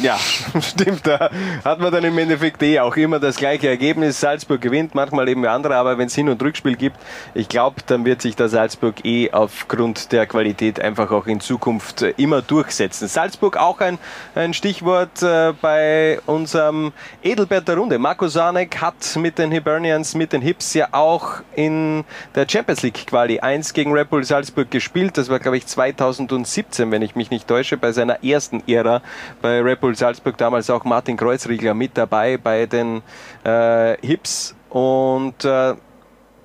[0.02, 0.18] ja,
[0.62, 1.06] stimmt.
[1.06, 1.30] Da
[1.64, 4.20] hat man dann im Endeffekt eh auch immer das gleiche Ergebnis.
[4.20, 6.98] Salzburg gewinnt, manchmal eben andere, aber wenn es Hin- und Rückspiel gibt,
[7.34, 12.02] ich glaube, dann wird sich der Salzburg eh aufgrund der Qualität einfach auch in Zukunft
[12.02, 13.08] äh, immer durchsetzen.
[13.08, 13.98] Salzburg auch ein,
[14.36, 17.98] ein Stichwort äh, bei unserem Edelbert der Runde.
[17.98, 22.04] Marco Sanek hat mit den Hibernians, mit den Hips ja auch in
[22.36, 25.18] der Champions League Quali 1 gegen Red Bull Salzburg gespielt.
[25.18, 29.02] Das war, glaube ich, 2017, wenn ich mich nicht täusche, bei seiner ersten Ära
[29.42, 33.02] bei Red Bull Salzburg damals auch Martin Kreuzriegler mit dabei bei den
[33.44, 34.56] äh, Hips.
[34.70, 35.74] Und äh,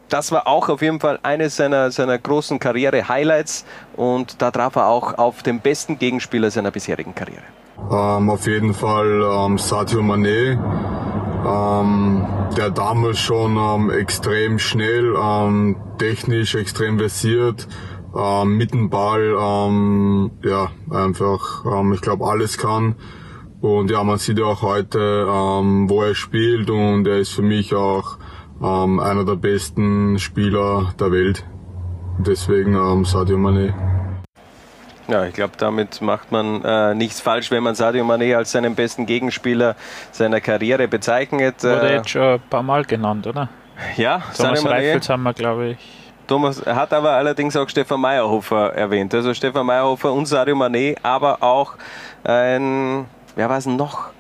[0.08, 3.64] das war auch auf jeden Fall eines seiner, seiner großen Karriere-Highlights.
[3.96, 7.42] Und da traf er auch auf den besten Gegenspieler seiner bisherigen Karriere.
[7.90, 10.58] Ähm, auf jeden Fall ähm, Sadio Mané,
[11.46, 17.66] ähm, der damals schon ähm, extrem schnell, ähm, technisch extrem versiert,
[18.16, 22.96] ähm, mit dem Ball, ähm, ja, einfach, ähm, ich glaube, alles kann.
[23.60, 27.42] Und ja, man sieht ja auch heute, ähm, wo er spielt und er ist für
[27.42, 28.18] mich auch
[28.62, 31.44] ähm, einer der besten Spieler der Welt.
[32.18, 33.74] Deswegen ähm, Sadio Mane.
[35.08, 38.74] Ja, ich glaube, damit macht man äh, nichts falsch, wenn man Sadio Mane als seinen
[38.74, 39.76] besten Gegenspieler
[40.12, 41.62] seiner Karriere bezeichnet.
[41.64, 43.48] Wurde äh, jetzt schon ein paar Mal genannt, oder?
[43.96, 45.99] Ja, Thomas Sadio Reifels haben wir, glaube ich.
[46.30, 49.12] Thomas hat aber allerdings auch Stefan Meyerhofer erwähnt.
[49.12, 51.74] Also Stefan Meyerhofer und Sadio Mane, aber auch
[52.22, 54.10] ein wer war es noch?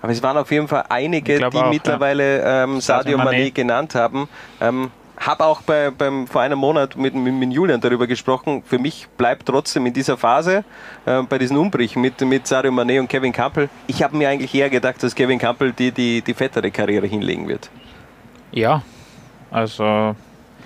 [0.00, 2.62] Aber es waren auf jeden Fall einige, die auch, mittlerweile ja.
[2.62, 4.28] ähm, Sadio Mané genannt haben.
[4.60, 8.62] Ähm, habe auch bei, beim, vor einem Monat mit, mit, mit, Julian darüber gesprochen.
[8.64, 10.64] Für mich bleibt trotzdem in dieser Phase,
[11.04, 14.54] äh, bei diesen Umbrüchen mit, mit Sadio Mané und Kevin Campbell, ich habe mir eigentlich
[14.54, 17.70] eher gedacht, dass Kevin Campbell die, die, die fettere Karriere hinlegen wird.
[18.52, 18.82] Ja,
[19.50, 20.14] also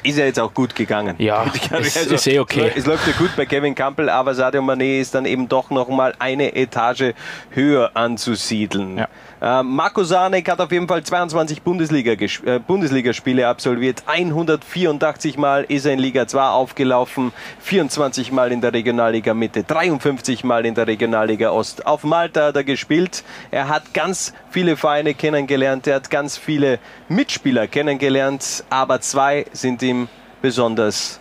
[0.04, 1.16] ist ja jetzt auch gut gegangen.
[1.18, 2.70] Ja, es also, ist eh okay.
[2.74, 6.14] Es läuft ja gut bei Kevin Campbell, aber Sadio Mané ist dann eben doch nochmal
[6.18, 7.14] eine Etage
[7.50, 8.98] höher anzusiedeln.
[8.98, 9.08] Ja.
[9.40, 14.02] Äh, Marco Sanek hat auf jeden Fall 22 Bundesliga, äh, Bundesligaspiele absolviert.
[14.06, 20.44] 184 Mal ist er in Liga 2 aufgelaufen, 24 Mal in der Regionalliga Mitte, 53
[20.44, 21.86] Mal in der Regionalliga Ost.
[21.86, 23.24] Auf Malta hat er gespielt.
[23.50, 29.82] Er hat ganz viele Vereine kennengelernt, er hat ganz viele Mitspieler kennengelernt, aber zwei sind
[29.82, 29.93] ihm
[30.42, 31.20] besonders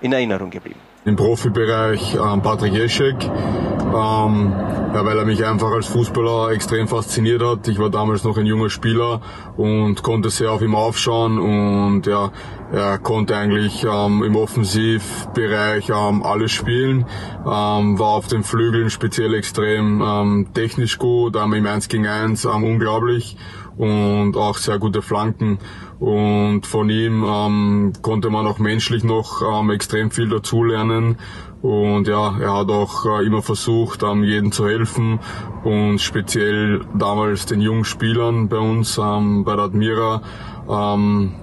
[0.00, 0.80] in Erinnerung geblieben.
[1.06, 4.52] Im Profibereich ähm, Patrick Jeschek, ähm,
[4.94, 7.68] ja, weil er mich einfach als Fußballer extrem fasziniert hat.
[7.68, 9.20] Ich war damals noch ein junger Spieler
[9.56, 12.30] und konnte sehr auf ihm aufschauen und ja,
[12.72, 17.04] er konnte eigentlich ähm, im Offensivbereich ähm, alles spielen,
[17.40, 22.46] ähm, war auf den Flügeln speziell extrem ähm, technisch gut, ähm, im 1 gegen 1
[22.46, 23.36] ähm, unglaublich
[23.76, 25.58] und auch sehr gute Flanken.
[26.00, 31.16] Und von ihm ähm, konnte man auch menschlich noch ähm, extrem viel dazulernen.
[31.62, 35.18] Und ja, er hat auch äh, immer versucht, ähm, jedem zu helfen
[35.62, 40.20] und speziell damals den jungen Spielern bei uns, ähm, bei der Admira,
[40.68, 41.36] ähm,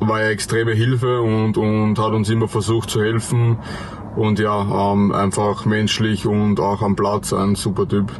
[0.00, 3.58] war er extreme Hilfe und, und hat uns immer versucht zu helfen.
[4.16, 8.10] Und ja, ähm, einfach menschlich und auch am Platz ein super Typ.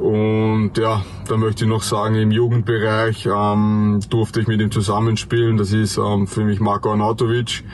[0.00, 5.58] Und ja, da möchte ich noch sagen, im Jugendbereich ähm, durfte ich mit ihm zusammenspielen.
[5.58, 7.64] Das ist ähm, für mich Marko Arnautovic,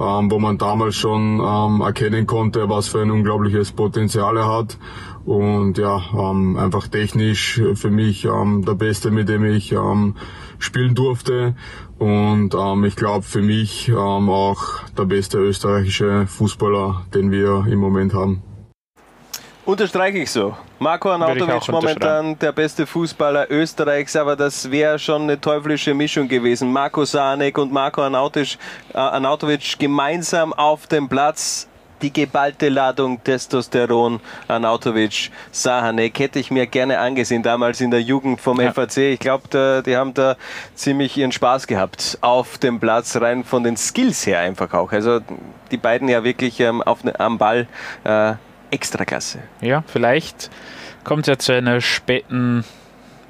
[0.00, 4.78] ähm, wo man damals schon ähm, erkennen konnte, was für ein unglaubliches Potenzial er hat.
[5.26, 10.14] Und ja, ähm, einfach technisch für mich ähm, der Beste, mit dem ich ähm,
[10.58, 11.54] spielen durfte.
[11.98, 17.78] Und ähm, ich glaube für mich ähm, auch der beste österreichische Fußballer, den wir im
[17.78, 18.42] Moment haben.
[19.66, 20.54] Unterstreiche ich so.
[20.78, 26.70] Marco Arnautovic momentan der beste Fußballer Österreichs, aber das wäre schon eine teuflische Mischung gewesen.
[26.70, 28.58] Marco Sanek und Marco Arnautovic,
[28.92, 31.66] äh, Arnautovic gemeinsam auf dem Platz.
[32.02, 38.42] Die geballte Ladung Testosteron Arnautovic, Sahanek hätte ich mir gerne angesehen, damals in der Jugend
[38.42, 38.72] vom ja.
[38.72, 38.98] FAC.
[38.98, 40.36] Ich glaube, die haben da
[40.74, 44.92] ziemlich ihren Spaß gehabt auf dem Platz, rein von den Skills her einfach auch.
[44.92, 45.20] Also
[45.70, 47.66] die beiden ja wirklich ähm, auf, am Ball
[48.02, 48.34] äh,
[48.74, 49.38] Extraklasse.
[49.60, 50.50] Ja, vielleicht
[51.04, 52.64] kommt es ja zu einer späten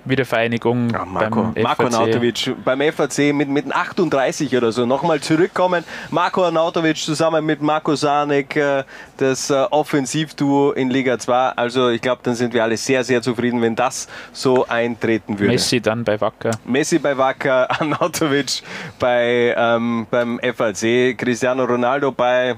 [0.04, 5.84] Wiedervereinigung ja, Marco, beim Marco Arnautovic beim FAC mit, mit 38 oder so nochmal zurückkommen.
[6.10, 8.84] Marco Arnautovic zusammen mit Marco Sanek, äh,
[9.16, 11.34] das äh, Offensivduo in Liga 2.
[11.50, 15.52] Also ich glaube, dann sind wir alle sehr, sehr zufrieden, wenn das so eintreten würde.
[15.52, 16.50] Messi dann bei Wacker.
[16.66, 18.62] Messi bei Wacker, Arnautovic
[18.98, 22.56] bei, ähm, beim FAC, Cristiano Ronaldo bei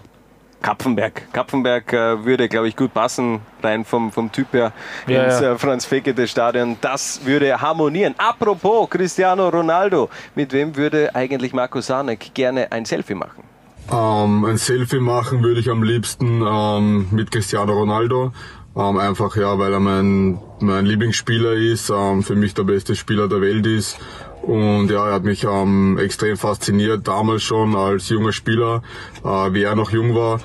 [0.62, 1.32] Kapfenberg.
[1.32, 4.72] Kapfenberg äh, würde, glaube ich, gut passen, rein vom, vom Typ her
[5.06, 6.76] ja, ins äh, Franz-Fekete-Stadion.
[6.80, 8.14] Das würde harmonieren.
[8.18, 13.44] Apropos Cristiano Ronaldo, mit wem würde eigentlich Marco Sanek gerne ein Selfie machen?
[13.92, 18.32] Ähm, ein Selfie machen würde ich am liebsten ähm, mit Cristiano Ronaldo.
[18.76, 23.28] Ähm, einfach ja, weil er mein, mein Lieblingsspieler ist, ähm, für mich der beste Spieler
[23.28, 23.98] der Welt ist
[24.46, 28.82] und ja, er hat mich ähm, extrem fasziniert, damals schon als junger Spieler,
[29.24, 30.38] äh, wie er noch jung war.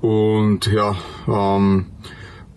[0.00, 0.94] Und ja,
[1.26, 1.86] ähm,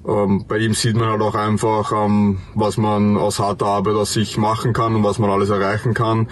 [0.08, 4.14] ähm, bei ihm sieht man halt auch einfach, ähm, was man aus harter Arbeit aus
[4.14, 6.28] sich machen kann und was man alles erreichen kann.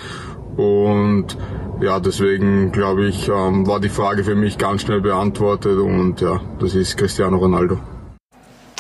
[0.56, 1.36] Und
[1.82, 6.42] ja, deswegen glaube ich, ähm, war die Frage für mich ganz schnell beantwortet und ja,
[6.60, 7.80] das ist Cristiano Ronaldo.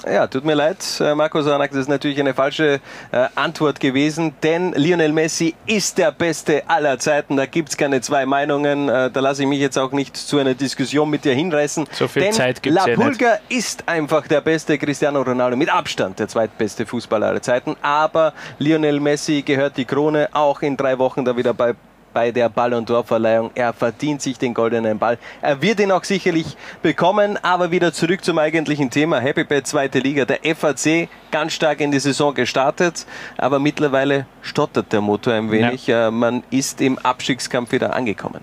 [0.05, 2.81] Ja, tut mir leid, äh, Marco Sanak, das ist natürlich eine falsche
[3.11, 7.37] äh, Antwort gewesen, denn Lionel Messi ist der Beste aller Zeiten.
[7.37, 8.89] Da gibt's keine zwei Meinungen.
[8.89, 11.87] Äh, da lasse ich mich jetzt auch nicht zu einer Diskussion mit dir hinreißen.
[11.93, 13.57] So viel denn Zeit gibt's La ja Pulga nicht.
[13.59, 17.77] ist einfach der beste Cristiano Ronaldo, mit Abstand der zweitbeste Fußballer aller Zeiten.
[17.81, 21.75] Aber Lionel Messi gehört die Krone auch in drei Wochen da wieder bei
[22.13, 23.51] bei der Ballon d'Or-Verleihung.
[23.55, 25.17] Er verdient sich den goldenen Ball.
[25.41, 29.19] Er wird ihn auch sicherlich bekommen, aber wieder zurück zum eigentlichen Thema.
[29.19, 30.25] Happy Bad zweite Liga.
[30.25, 33.05] Der FAC ganz stark in die Saison gestartet,
[33.37, 35.87] aber mittlerweile stottert der Motor ein wenig.
[35.87, 36.07] Ja.
[36.07, 38.41] Äh, man ist im Abstiegskampf wieder angekommen.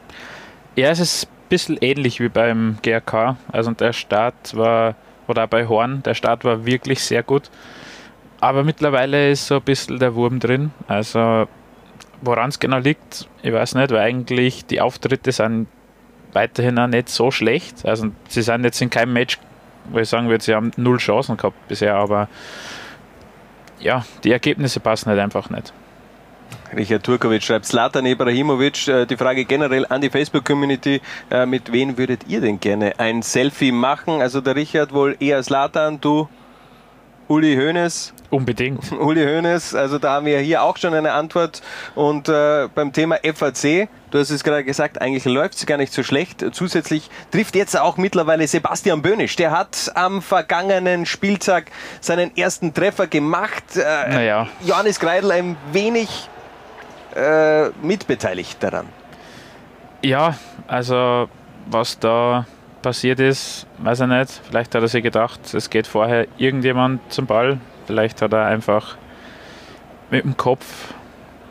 [0.76, 3.36] Ja, es ist ein bisschen ähnlich wie beim GRK.
[3.52, 4.94] Also der Start war,
[5.28, 7.50] oder bei Horn, der Start war wirklich sehr gut.
[8.40, 10.72] Aber mittlerweile ist so ein bisschen der Wurm drin.
[10.88, 11.46] Also
[12.22, 15.68] Woran es genau liegt, ich weiß nicht, weil eigentlich die Auftritte sind
[16.32, 17.86] weiterhin auch nicht so schlecht.
[17.86, 19.38] Also sie sind jetzt in keinem Match,
[19.90, 22.28] wo ich sagen würde, sie haben null Chancen gehabt bisher, aber
[23.80, 25.72] ja, die Ergebnisse passen halt einfach nicht.
[26.76, 31.00] Richard Turkovic schreibt, Slatan Ibrahimovic, äh, die Frage generell an die Facebook-Community,
[31.30, 34.20] äh, mit wem würdet ihr denn gerne ein Selfie machen?
[34.20, 36.28] Also der Richard wohl eher Slatan, du
[37.30, 38.12] Uli Hoeneß.
[38.30, 38.90] Unbedingt.
[39.00, 41.62] Uli Hoeneß, also da haben wir hier auch schon eine Antwort.
[41.94, 45.92] Und äh, beim Thema FAC, du hast es gerade gesagt, eigentlich läuft es gar nicht
[45.92, 46.44] so schlecht.
[46.52, 49.36] Zusätzlich trifft jetzt auch mittlerweile Sebastian Böhnisch.
[49.36, 51.70] Der hat am vergangenen Spieltag
[52.00, 53.76] seinen ersten Treffer gemacht.
[53.76, 54.48] Äh, naja.
[54.64, 56.28] Johannes Greidel ein wenig
[57.14, 58.86] äh, mitbeteiligt daran.
[60.02, 60.34] Ja,
[60.66, 61.28] also
[61.66, 62.44] was da
[62.82, 64.40] passiert ist, weiß er nicht.
[64.48, 67.58] Vielleicht hat er sich gedacht, es geht vorher irgendjemand zum Ball.
[67.86, 68.96] Vielleicht hat er einfach
[70.10, 70.94] mit dem Kopf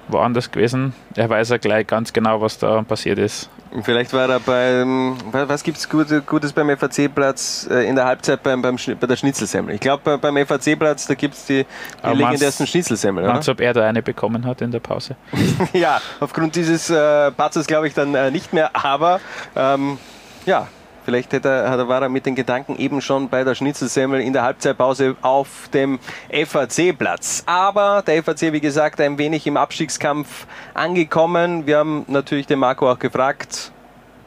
[0.08, 0.94] woanders gewesen.
[1.16, 3.50] Er weiß ja gleich ganz genau, was da passiert ist.
[3.84, 8.64] Vielleicht war er beim, was gibt es Gutes beim FAC-Platz äh, in der Halbzeit beim,
[8.64, 9.76] beim, bei der Schnitzelsemmel?
[9.76, 11.66] Ich glaube, beim FAC-Platz, da gibt es die,
[12.04, 13.28] die legendärsten Schnitzelsemmel.
[13.28, 15.16] Meinst du, ob er da eine bekommen hat in der Pause?
[15.74, 19.20] ja, aufgrund dieses äh, Patzes glaube ich dann äh, nicht mehr, aber
[19.56, 20.00] ähm,
[20.48, 20.68] ja,
[21.10, 24.44] Vielleicht hat er, war er mit den Gedanken eben schon bei der Schnitzelsemmel in der
[24.44, 25.98] Halbzeitpause auf dem
[26.32, 27.42] FAC-Platz.
[27.48, 30.46] Aber der FAC, wie gesagt, ein wenig im Abstiegskampf
[30.76, 31.66] angekommen.
[31.66, 33.72] Wir haben natürlich den Marco auch gefragt,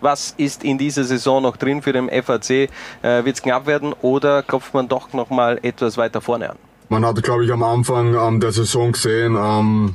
[0.01, 2.51] was ist in dieser Saison noch drin für den FAC?
[2.51, 2.69] Äh,
[3.03, 6.57] Wird es knapp werden oder klopft man doch noch mal etwas weiter vorne an?
[6.89, 9.95] Man hat, glaube ich, am Anfang ähm, der Saison gesehen, ähm,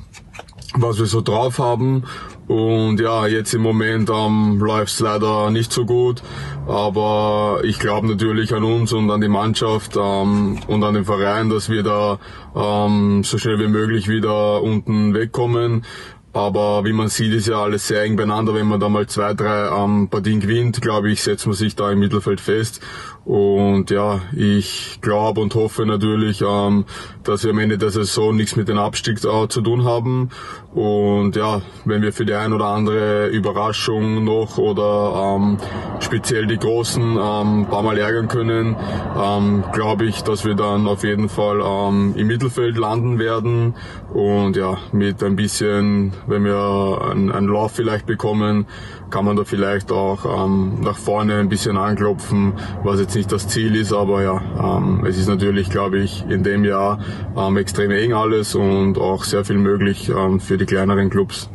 [0.76, 2.06] was wir so drauf haben.
[2.48, 6.24] Und ja, jetzt im Moment ähm, läuft es leider nicht so gut.
[6.66, 11.50] Aber ich glaube natürlich an uns und an die Mannschaft ähm, und an den Verein,
[11.50, 12.20] dass wir da
[12.56, 15.84] ähm, so schnell wie möglich wieder unten wegkommen.
[16.32, 18.54] Aber wie man sieht, ist ja alles sehr eng beieinander.
[18.54, 21.92] Wenn man da mal zwei, drei ähm, Partien gewinnt, glaube ich, setzt man sich da
[21.92, 22.80] im Mittelfeld fest.
[23.28, 26.86] Und ja, ich glaube und hoffe natürlich, ähm,
[27.26, 30.30] dass wir am Ende der Saison nichts mit dem Abstieg äh, zu tun haben.
[30.74, 35.58] Und ja, wenn wir für die ein oder andere Überraschung noch oder ähm,
[36.00, 38.78] speziell die Großen ähm, ein paar Mal ärgern können,
[39.22, 43.76] ähm, glaube ich, dass wir dann auf jeden Fall ähm, im Mittelfeld landen werden.
[44.14, 48.68] Und ja, mit ein bisschen, wenn wir einen, einen Lauf vielleicht bekommen,
[49.10, 52.54] kann man da vielleicht auch ähm, nach vorne ein bisschen anklopfen,
[52.84, 56.44] was jetzt nicht das Ziel ist, aber ja, ähm, es ist natürlich, glaube ich, in
[56.44, 57.00] dem Jahr
[57.38, 61.50] ähm, extrem eng alles und auch sehr viel möglich ähm, für die kleineren Clubs.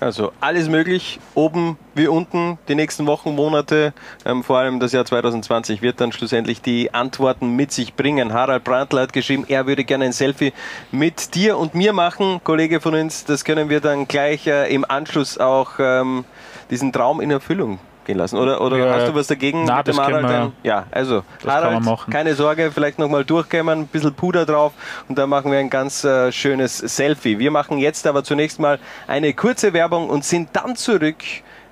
[0.00, 3.92] Also alles möglich, oben wie unten, die nächsten Wochen, Monate,
[4.24, 8.32] ähm, vor allem das Jahr 2020 wird dann schlussendlich die Antworten mit sich bringen.
[8.32, 10.54] Harald Brandl hat geschrieben, er würde gerne ein Selfie
[10.90, 13.26] mit dir und mir machen, Kollege von uns.
[13.26, 16.24] Das können wir dann gleich äh, im Anschluss auch ähm,
[16.70, 17.78] diesen Traum in Erfüllung
[18.10, 18.36] gehen lassen.
[18.36, 20.28] Oder, oder ja, hast du was dagegen na, mit dem Harald?
[20.28, 24.72] Wir, ja, also Harald, keine Sorge, vielleicht nochmal durchkämmern, ein bisschen Puder drauf
[25.08, 27.38] und dann machen wir ein ganz äh, schönes Selfie.
[27.38, 31.22] Wir machen jetzt aber zunächst mal eine kurze Werbung und sind dann zurück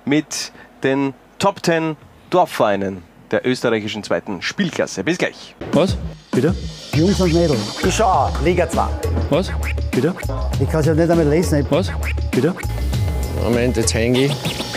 [0.05, 0.51] mit
[0.83, 1.97] den Top 10
[2.29, 5.03] Dorfvereinen der österreichischen zweiten Spielklasse.
[5.03, 5.55] Bis gleich.
[5.73, 5.97] Was?
[6.31, 6.55] Bitte?
[6.93, 7.83] Jungs und Mädels.
[7.85, 8.87] Ich schau, Liga 2.
[9.29, 9.51] Was?
[9.91, 10.15] Bitte?
[10.59, 11.65] Ich kann es ja nicht einmal lesen.
[11.69, 11.91] Was?
[12.31, 12.55] Bitte?
[13.43, 14.68] Moment, jetzt hänge ich.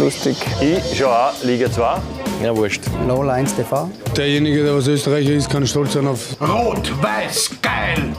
[0.00, 0.34] Lustig.
[0.62, 1.98] Ich schau auch, Liga 2.
[2.42, 2.80] Ja, wurscht.
[3.06, 3.90] Lola 1 TV.
[4.16, 8.14] Derjenige, der was Österreicher ist, kann stolz sein auf, Rot, weiß, geil.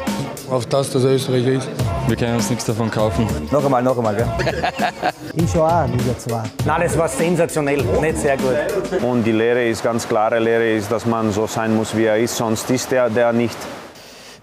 [0.47, 1.67] auf das, dass er Österreicher ist.
[2.07, 3.25] Wir können uns nichts davon kaufen.
[3.49, 4.27] Noch einmal, noch einmal, gell?
[5.33, 6.43] Ich schau auch Liga 2.
[6.65, 9.01] Nein, das war sensationell, nicht sehr gut.
[9.01, 12.17] Und die Lehre ist ganz klare Lehre ist, dass man so sein muss, wie er
[12.19, 13.57] ist, sonst ist der, der nicht.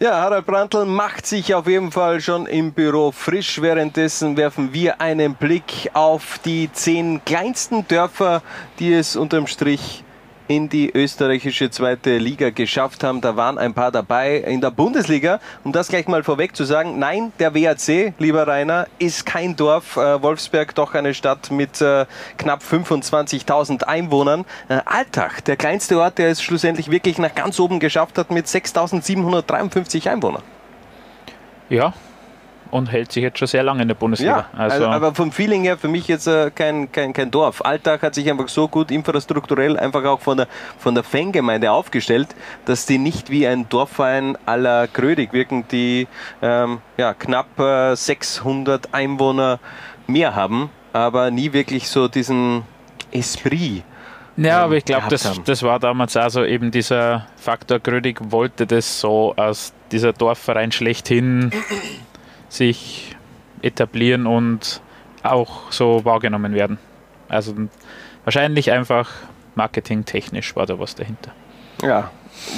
[0.00, 3.60] Ja, Harald Brandl macht sich auf jeden Fall schon im Büro frisch.
[3.60, 8.42] Währenddessen werfen wir einen Blick auf die zehn kleinsten Dörfer,
[8.78, 10.04] die es unterm Strich
[10.48, 13.20] in die österreichische zweite Liga geschafft haben.
[13.20, 15.40] Da waren ein paar dabei in der Bundesliga.
[15.62, 19.96] Um das gleich mal vorweg zu sagen, nein, der WAC, lieber Rainer, ist kein Dorf.
[19.96, 22.06] Äh, Wolfsberg doch eine Stadt mit äh,
[22.38, 24.44] knapp 25.000 Einwohnern.
[24.68, 28.46] Äh, Alltag, der kleinste Ort, der es schlussendlich wirklich nach ganz oben geschafft hat mit
[28.46, 30.42] 6.753 Einwohnern.
[31.68, 31.92] Ja,
[32.70, 34.46] und hält sich jetzt schon sehr lange in der Bundesliga.
[34.52, 37.64] Ja, also, aber vom Feeling her für mich jetzt äh, kein, kein, kein Dorf.
[37.64, 40.48] Alltag hat sich einfach so gut infrastrukturell einfach auch von der,
[40.78, 42.28] von der Fangemeinde aufgestellt,
[42.64, 46.06] dass die nicht wie ein Dorfverein aller Grödig wirken, die
[46.42, 49.58] ähm, ja, knapp äh, 600 Einwohner
[50.06, 52.64] mehr haben, aber nie wirklich so diesen
[53.10, 53.84] Esprit
[54.38, 59.00] ja, aber ich glaube, das, das war damals also eben dieser Faktor Grödig wollte das
[59.00, 61.50] so als dieser Dorfverein schlechthin
[62.48, 63.16] sich
[63.62, 64.80] etablieren und
[65.22, 66.78] auch so wahrgenommen werden.
[67.28, 67.54] Also
[68.24, 69.10] wahrscheinlich einfach
[69.54, 71.32] marketingtechnisch war da was dahinter.
[71.82, 72.10] Ja,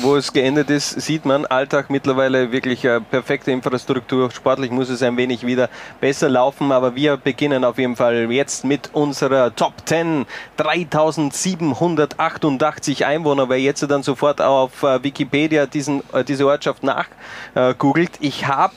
[0.02, 4.30] wo es geendet ist, sieht man Alltag mittlerweile wirklich eine perfekte Infrastruktur.
[4.30, 5.68] Sportlich muss es ein wenig wieder
[6.00, 10.26] besser laufen, aber wir beginnen auf jeden Fall jetzt mit unserer Top 10.
[10.56, 13.48] 3788 Einwohner.
[13.48, 18.74] Wer jetzt dann sofort auf äh, Wikipedia diesen, äh, diese Ortschaft nachgoogelt, ich habe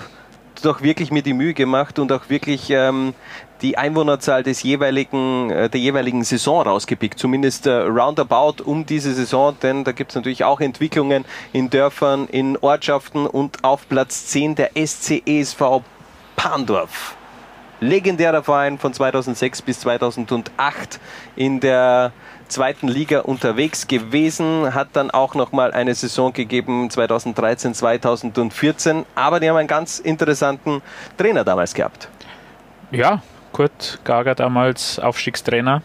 [0.65, 3.13] doch wirklich mir die Mühe gemacht und auch wirklich ähm,
[3.61, 9.55] die Einwohnerzahl des jeweiligen, äh, der jeweiligen Saison rausgepickt, zumindest äh, roundabout um diese Saison,
[9.61, 14.55] denn da gibt es natürlich auch Entwicklungen in Dörfern, in Ortschaften und auf Platz 10
[14.55, 15.81] der SCESV
[16.35, 17.15] Pandorf.
[17.79, 20.99] Legendärer Verein von 2006 bis 2008
[21.35, 22.13] in der
[22.53, 29.39] zweiten Liga unterwegs gewesen, hat dann auch noch mal eine Saison gegeben 2013, 2014, aber
[29.39, 30.81] die haben einen ganz interessanten
[31.17, 32.07] Trainer damals gehabt.
[32.91, 35.81] Ja, Kurt Gager damals Aufstiegstrainer.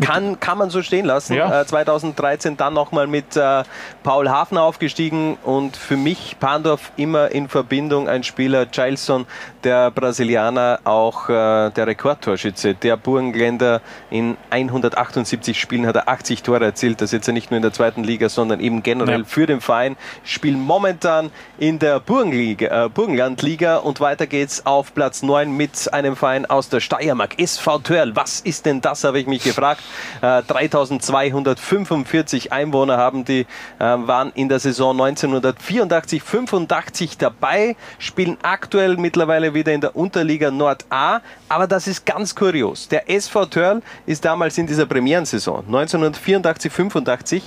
[0.00, 1.34] Kann, kann man so stehen lassen.
[1.34, 1.62] Ja.
[1.62, 3.64] Äh, 2013 dann nochmal mit äh,
[4.02, 9.26] Paul Hafner aufgestiegen und für mich Pandorf immer in Verbindung ein Spieler, Gilson,
[9.64, 13.80] der Brasilianer, auch äh, der Rekordtorschütze, der Burgenländer
[14.10, 17.72] in 178 Spielen hat er 80 Tore erzielt, das jetzt ja nicht nur in der
[17.72, 19.24] zweiten Liga, sondern eben generell Ja.
[19.26, 25.22] für den Verein, spielen momentan in der Burgenliga, äh, Burgenlandliga und weiter geht's auf Platz
[25.22, 28.16] 9 mit einem Verein aus der Steiermark, SV Törl.
[28.16, 29.82] Was ist denn das, habe ich mich gefragt.
[30.22, 33.46] Äh, 3245 Einwohner haben die, äh,
[33.80, 40.84] waren in der Saison 1984, 85 dabei, spielen aktuell mittlerweile wieder in der Unterliga Nord
[40.90, 42.88] A, aber das ist ganz kurios.
[42.88, 47.42] Der SV Törl ist damals in dieser Premierensaison 1984, 85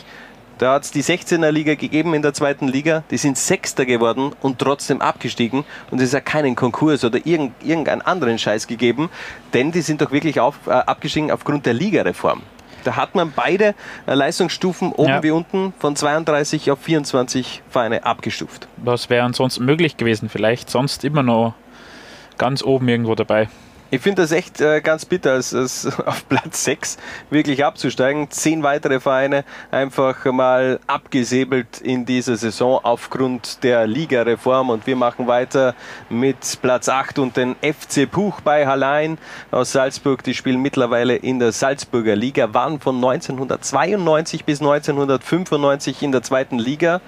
[0.62, 3.04] da hat es die 16er Liga gegeben in der zweiten Liga.
[3.10, 5.64] Die sind Sechster geworden und trotzdem abgestiegen.
[5.89, 9.10] Und es hat keinen Konkurs oder irgend, irgendeinen anderen Scheiß gegeben,
[9.56, 12.43] denn die sind doch wirklich auf, äh, abgestiegen aufgrund der Ligareform.
[12.84, 13.74] Da hat man beide
[14.06, 15.24] äh, Leistungsstufen oben Ja.
[15.24, 18.68] wie unten von 32 auf 24 Vereine abgestuft.
[18.78, 20.30] Was wäre ansonsten möglich gewesen?
[20.30, 21.56] Vielleicht sonst immer noch
[22.42, 23.50] ganz oben irgendwo dabei.
[23.92, 26.98] Ich finde das echt äh, ganz bitter, als, als auf Platz 6
[27.30, 28.32] wirklich abzusteigen.
[28.32, 34.72] Zehn weitere Vereine einfach mal abgesäbelt in dieser Saison aufgrund der Ligareform.
[34.72, 35.76] Und wir machen weiter
[36.10, 39.20] mit Platz 8 und den FC Puch bei Hallein
[39.52, 40.24] aus Salzburg.
[40.24, 46.58] Die spielen mittlerweile in der Salzburger Liga, waren von 1992 bis 1995 in der zweiten
[46.58, 47.02] Liga.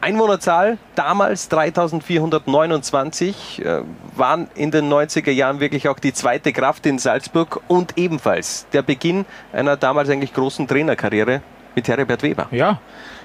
[0.00, 3.82] Einwohnerzahl damals 3429, äh,
[4.16, 8.82] waren in den 90er Jahren wirklich auch die zweite Kraft in Salzburg und ebenfalls der
[8.82, 11.42] Beginn einer damals eigentlich großen Trainerkarriere
[11.74, 12.46] mit Heribert Weber.
[12.50, 12.80] Ja,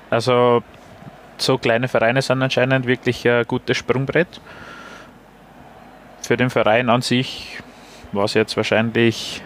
[0.10, 0.64] also
[1.38, 4.42] so kleine Vereine sind anscheinend wirklich ein gutes Sprungbrett.
[6.22, 7.60] Für den Verein an sich
[8.12, 9.42] war es jetzt wahrscheinlich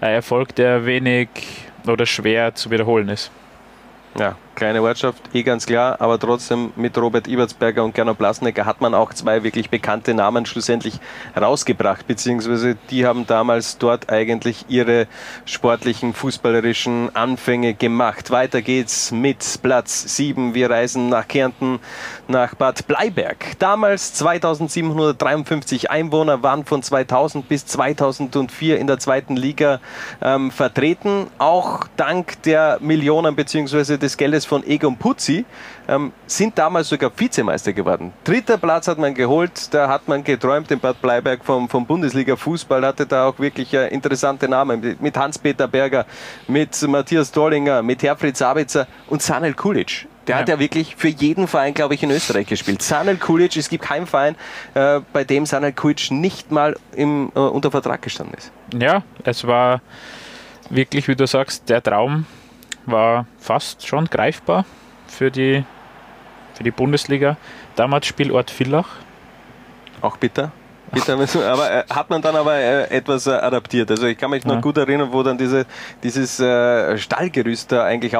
[0.00, 1.28] ein Erfolg, der wenig
[1.86, 3.30] oder schwer zu wiederholen ist.
[4.18, 8.80] Ja, kleine Ortschaft, eh ganz klar, aber trotzdem mit Robert Ibertsberger und Gernot Blasnecker hat
[8.80, 10.98] man auch zwei wirklich bekannte Namen schlussendlich
[11.40, 15.06] rausgebracht, beziehungsweise die haben damals dort eigentlich ihre
[15.44, 18.32] sportlichen, fußballerischen Anfänge gemacht.
[18.32, 20.54] Weiter geht's mit Platz 7.
[20.54, 21.78] Wir reisen nach Kärnten,
[22.26, 23.56] nach Bad Bleiberg.
[23.60, 29.78] Damals 2753 Einwohner waren von 2000 bis 2004 in der zweiten Liga
[30.20, 35.44] ähm, vertreten, auch dank der Millionen beziehungsweise des Geldes von Egon Putzi,
[35.86, 38.12] ähm, sind damals sogar Vizemeister geworden.
[38.24, 42.84] Dritter Platz hat man geholt, da hat man geträumt in Bad Bleiberg vom, vom Bundesliga-Fußball,
[42.84, 46.06] hatte da auch wirklich äh, interessante Namen mit- mit Hans-Peter Berger,
[46.48, 50.06] mit Matthias Dollinger, mit Herfried Sabitzer und Sanel Kulic.
[50.26, 52.82] Der hat ja wirklich für jeden Verein, glaube ich, in Österreich gespielt.
[52.82, 54.36] Sanel Kulic, es gibt keinen Verein,
[54.74, 58.52] äh, bei dem Sanel Kulic nicht mal im, äh, unter Vertrag gestanden ist.
[58.78, 59.80] Ja, es war
[60.68, 62.26] wirklich, wie du sagst, der Traum
[62.90, 64.64] war fast schon greifbar
[65.06, 65.64] für die,
[66.54, 67.36] für die Bundesliga.
[67.76, 68.96] Damals Spielort Villach.
[70.00, 70.52] Auch bitter.
[70.92, 73.90] Aber äh, hat man dann aber äh, etwas äh, adaptiert.
[73.90, 74.60] Also ich kann mich noch Ja.
[74.60, 75.66] gut erinnern, wo dann diese,
[76.02, 78.18] dieses äh, Stallgerüst da eigentlich äh,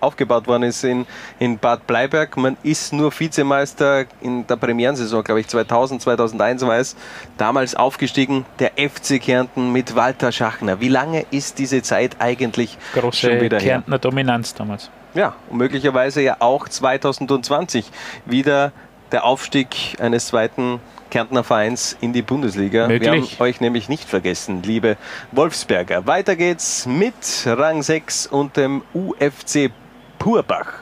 [0.00, 1.06] aufgebaut worden ist in,
[1.38, 2.36] in Bad Bleiberg.
[2.36, 6.96] Man ist nur Vizemeister in der Premierensaison, glaube ich, 2000, 2001 war es.
[7.38, 10.80] Damals aufgestiegen, der FC Kärnten mit Walter Schachner.
[10.80, 13.72] Wie lange ist diese Zeit eigentlich schon Große wieder her?
[13.74, 14.90] Kärntner Dominanz damals.
[15.14, 17.90] Ja, und möglicherweise ja auch 2020
[18.26, 18.72] wieder
[19.12, 20.80] der Aufstieg eines zweiten
[21.14, 22.88] Kärntner Vereins in die Bundesliga.
[22.88, 23.40] Wir haben Möglich.
[23.40, 24.96] euch nämlich nicht vergessen, liebe
[25.30, 26.08] Wolfsberger.
[26.08, 27.14] Weiter geht's mit
[27.46, 29.70] Rang 6 und dem UFC
[30.18, 30.80] Purbach.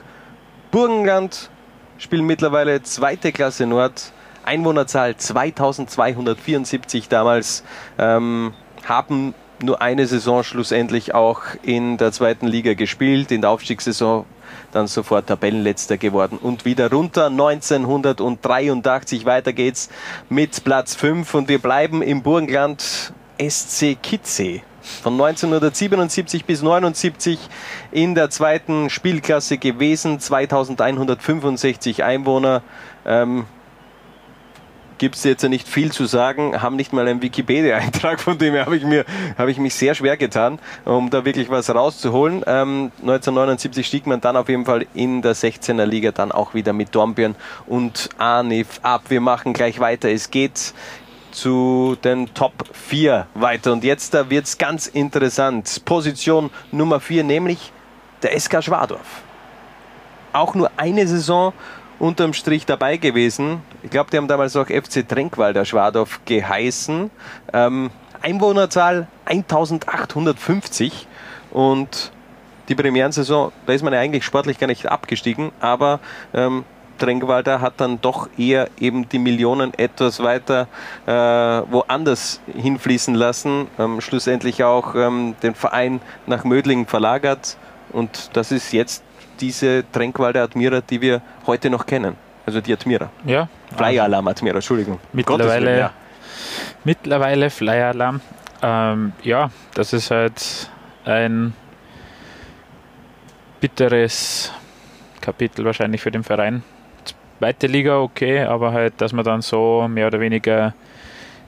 [0.71, 1.51] Burgenland
[1.99, 4.11] spielen mittlerweile zweite Klasse Nord.
[4.43, 7.63] Einwohnerzahl 2274 damals.
[7.99, 8.55] Ähm,
[8.85, 13.31] haben nur eine Saison schlussendlich auch in der zweiten Liga gespielt.
[13.31, 14.25] In der Aufstiegssaison
[14.71, 19.25] dann sofort Tabellenletzter geworden und wieder runter 1983.
[19.25, 19.89] Weiter geht's
[20.29, 24.61] mit Platz 5 und wir bleiben im Burgenland SC Kitze.
[25.01, 27.39] Von 1977 bis 79
[27.91, 32.63] in der zweiten Spielklasse gewesen, 2165 Einwohner.
[33.05, 33.45] Ähm,
[35.03, 38.77] gibt es jetzt nicht viel zu sagen, haben nicht mal einen Wikipedia-Eintrag, von dem habe
[38.77, 38.85] ich,
[39.37, 42.35] habe ich mich sehr schwer getan, um da wirklich was rauszuholen.
[42.47, 46.71] Ähm, 1979 stieg man dann auf jeden Fall in der 16er Liga dann auch wieder
[46.71, 47.35] mit Dornbirn
[47.67, 49.01] und Arnif ab.
[49.09, 50.09] Wir machen gleich weiter.
[50.09, 50.73] Es geht
[51.31, 53.73] zu den Top 4 weiter.
[53.73, 55.81] Und jetzt da wird es ganz interessant.
[55.83, 57.73] Position Nummer 4, nämlich
[58.21, 59.21] der SK Schwadorf
[60.33, 61.53] auch nur eine Saison
[61.99, 63.61] unterm Strich dabei gewesen.
[63.81, 67.09] Ich glaube, die haben damals auch FC Tränkwalder Schwadorf geheißen.
[67.53, 67.89] Ähm,
[68.21, 71.07] Einwohnerzahl 1850
[71.51, 72.11] und
[72.69, 75.99] die Premierensaison, da ist man ja eigentlich sportlich gar nicht abgestiegen, aber
[76.33, 76.63] ähm,
[76.97, 80.67] Tränkwalder hat dann doch eher eben die Millionen etwas weiter
[81.05, 87.57] äh, woanders hinfließen lassen, ähm, schlussendlich auch ähm, den Verein nach Mödling verlagert
[87.91, 89.03] und das ist jetzt
[89.39, 92.15] diese Tränkwalder Admira, die wir heute noch kennen.
[92.45, 93.09] Also die Admira.
[93.25, 93.47] Ja.
[93.75, 94.99] Flyer Alarm Admira, Entschuldigung.
[95.13, 95.91] Mittlerweile, Willen, ja.
[96.83, 98.21] mittlerweile Flyer Alarm.
[98.61, 100.69] Ähm, ja, das ist halt
[101.05, 101.53] ein
[103.59, 104.51] bitteres
[105.21, 106.63] Kapitel wahrscheinlich für den Verein.
[107.39, 110.73] Zweite Liga okay, aber halt, dass man dann so mehr oder weniger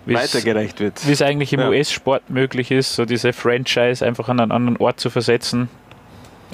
[0.05, 1.05] weitergereicht wird.
[1.07, 1.69] Wie es eigentlich im Ja.
[1.69, 5.69] US-Sport möglich ist, so diese Franchise einfach an einen anderen Ort zu versetzen,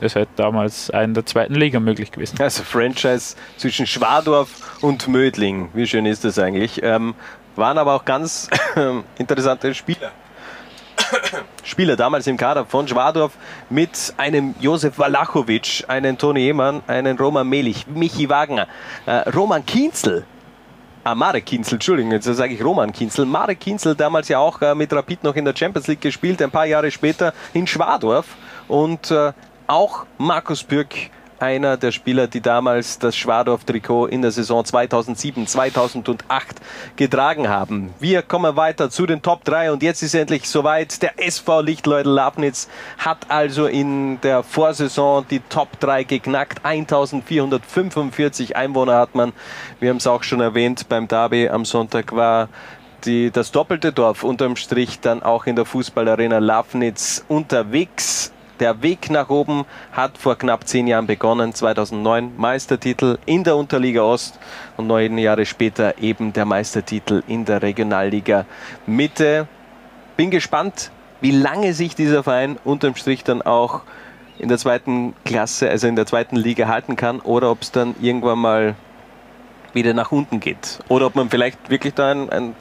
[0.01, 2.37] ist halt damals in der zweiten Liga möglich gewesen.
[2.39, 5.69] Also Franchise zwischen Schwadorf und Mödling.
[5.73, 6.81] Wie schön ist das eigentlich?
[6.83, 7.15] Ähm,
[7.55, 8.49] waren aber auch ganz
[9.17, 10.11] interessante Spieler.
[11.63, 13.33] Spieler damals im Kader von Schwadorf
[13.69, 18.67] mit einem Josef Walachowitsch, einen Toni Emann, einen Roman Melich, Michi Wagner,
[19.05, 20.25] äh, Roman Kienzel.
[21.03, 23.25] Ah, Marek Kienzel, Entschuldigung, jetzt sage ich Roman Kienzel.
[23.25, 26.51] Marek Kienzel damals ja auch äh, mit Rapid noch in der Champions League gespielt, ein
[26.51, 28.27] paar Jahre später in Schwadorf.
[28.67, 29.33] Und äh,
[29.71, 30.93] auch Markus Bürk,
[31.39, 36.61] einer der Spieler, die damals das Schwadorf-Trikot in der Saison 2007, 2008
[36.97, 37.93] getragen haben.
[37.99, 41.01] Wir kommen weiter zu den Top 3 und jetzt ist endlich soweit.
[41.01, 42.67] Der SV Lichtleudel Labnitz
[42.97, 46.65] hat also in der Vorsaison die Top 3 geknackt.
[46.65, 49.31] 1445 Einwohner hat man.
[49.79, 52.49] Wir haben es auch schon erwähnt, beim Derby am Sonntag war
[53.05, 58.33] die, das doppelte Dorf unterm Strich dann auch in der Fußballarena Lafnitz unterwegs.
[58.61, 64.03] Der Weg nach oben hat vor knapp zehn Jahren begonnen, 2009 Meistertitel in der Unterliga
[64.03, 64.37] Ost
[64.77, 68.45] und neun Jahre später eben der Meistertitel in der Regionalliga
[68.85, 69.47] Mitte.
[70.15, 70.91] Bin gespannt,
[71.21, 73.81] wie lange sich dieser Verein unterm Strich dann auch
[74.37, 77.95] in der zweiten Klasse, also in der zweiten Liga halten kann oder ob es dann
[77.99, 78.75] irgendwann mal
[79.73, 80.77] wieder nach unten geht.
[80.87, 82.55] Oder ob man vielleicht wirklich da ein, ein,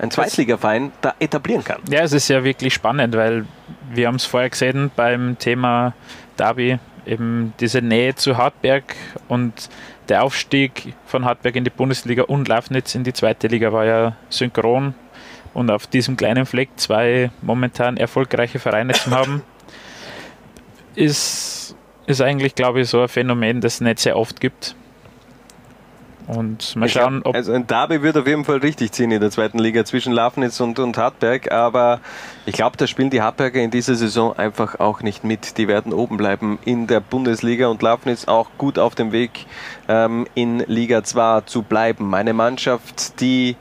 [0.00, 1.80] ein Zweitligaverein da etablieren kann.
[1.90, 3.44] Ja, es ist ja wirklich spannend, weil
[3.92, 5.94] wir haben es vorher gesehen beim Thema
[6.38, 8.96] Derby, eben diese Nähe zu Hartberg
[9.28, 9.68] und
[10.08, 14.16] der Aufstieg von Hartberg in die Bundesliga und Lafnitz in die zweite Liga war ja
[14.28, 14.94] synchron.
[15.52, 19.42] Und auf diesem kleinen Fleck zwei momentan erfolgreiche Vereine zu haben,
[20.94, 21.76] ist,
[22.06, 24.76] ist eigentlich, glaube ich, so ein Phänomen, das es nicht sehr oft gibt.
[26.26, 29.30] Und mal schauen, ob also ein Derby wird auf jeden Fall richtig ziehen in der
[29.30, 32.00] zweiten Liga zwischen Lafnitz und, und Hartberg, aber
[32.46, 35.58] ich glaube, da spielen die Hartberger in dieser Saison einfach auch nicht mit.
[35.58, 39.46] Die werden oben bleiben in der Bundesliga und Lafnitz auch gut auf dem Weg
[39.88, 42.14] ähm, in Liga 2 zu bleiben.
[42.14, 43.56] Eine Mannschaft, die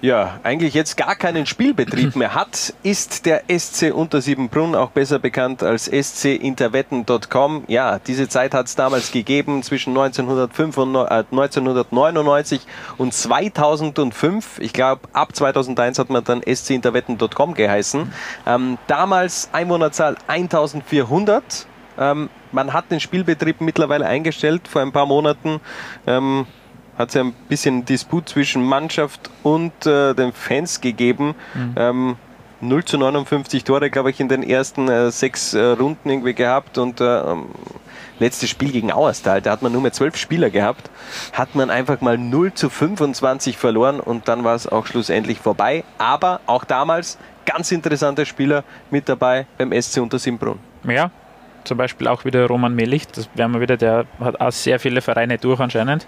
[0.00, 5.62] ja, eigentlich jetzt gar keinen Spielbetrieb mehr hat, ist der SC Untersiebenbrunn, auch besser bekannt
[5.62, 7.64] als scinterwetten.com.
[7.66, 12.60] Ja, diese Zeit hat es damals gegeben, zwischen 1995, äh, 1999
[12.96, 14.60] und 2005.
[14.60, 18.12] Ich glaube, ab 2001 hat man dann scinterwetten.com geheißen.
[18.46, 21.66] Ähm, damals Einwohnerzahl 1400.
[21.98, 25.60] Ähm, man hat den Spielbetrieb mittlerweile eingestellt vor ein paar Monaten.
[26.06, 26.46] Ähm,
[26.98, 31.34] hat es ja ein bisschen Disput zwischen Mannschaft und äh, den Fans gegeben.
[31.54, 31.74] Mhm.
[31.76, 32.16] Ähm,
[32.60, 36.76] 0 zu 59 Tore, glaube ich, in den ersten äh, sechs äh, Runden irgendwie gehabt
[36.76, 37.46] und äh, ähm,
[38.18, 40.90] letztes Spiel gegen Auerstal, da hat man nur mehr zwölf Spieler gehabt,
[41.32, 45.84] hat man einfach mal 0 zu 25 verloren und dann war es auch schlussendlich vorbei.
[45.98, 50.58] Aber auch damals ganz interessante Spieler mit dabei beim SC Untersimbrunn.
[50.82, 51.12] Ja,
[51.64, 55.00] zum Beispiel auch wieder Roman Melich, das wären wir wieder, der hat auch sehr viele
[55.00, 56.06] Vereine durch anscheinend.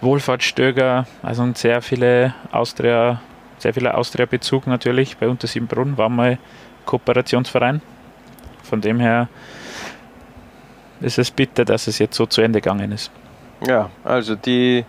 [0.00, 3.20] Wohlfahrt Stöger, also sehr viele Austria,
[3.58, 5.16] sehr viele Austria-Bezug natürlich.
[5.18, 6.38] Bei Untersiebenbrunn war mal
[6.86, 7.82] Kooperationsverein.
[8.62, 9.28] Von dem her
[11.00, 13.10] ist es bitter, dass es jetzt so zu Ende gegangen ist.
[13.66, 14.84] Ja, also die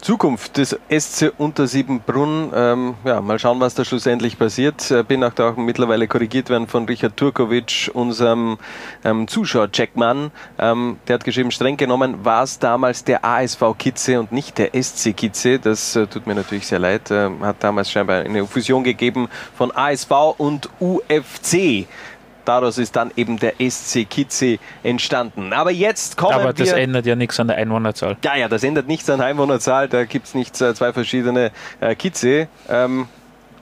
[0.00, 4.90] Zukunft des SC Untersiebenbrunn, ähm, ja, mal schauen, was da schlussendlich passiert.
[4.90, 8.58] Äh, Bin auch da auch mittlerweile korrigiert worden von Richard Turkovic, unserem
[9.04, 10.30] ähm, Zuschauer-Checkmann.
[10.58, 14.70] Ähm, der hat geschrieben, streng genommen war es damals der ASV Kitze und nicht der
[14.80, 15.58] SC Kitze.
[15.58, 17.10] Das äh, tut mir natürlich sehr leid.
[17.10, 21.86] Äh, hat damals scheinbar eine Fusion gegeben von ASV und UFC.
[22.48, 25.52] Daraus ist dann eben der SC Kitze entstanden.
[25.52, 26.78] Aber jetzt kommen Aber das wir...
[26.78, 28.16] ändert ja nichts an der Einwohnerzahl.
[28.24, 29.86] Ja, ja, das ändert nichts an der Einwohnerzahl.
[29.86, 32.48] Da gibt es nicht äh, zwei verschiedene äh, Kitze.
[32.70, 33.06] Ähm,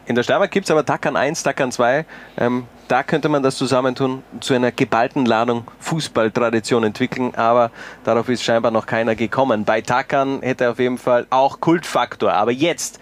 [0.06, 2.06] in der Steiermark gibt es aber Tackern 1, Tackern 2.
[2.38, 7.72] Ähm, Da könnte man das zusammentun, zu einer geballten Ladung Fußballtradition entwickeln, aber
[8.04, 9.64] darauf ist scheinbar noch keiner gekommen.
[9.64, 12.32] Bei Takan hätte er auf jeden Fall auch Kultfaktor.
[12.32, 13.00] Aber jetzt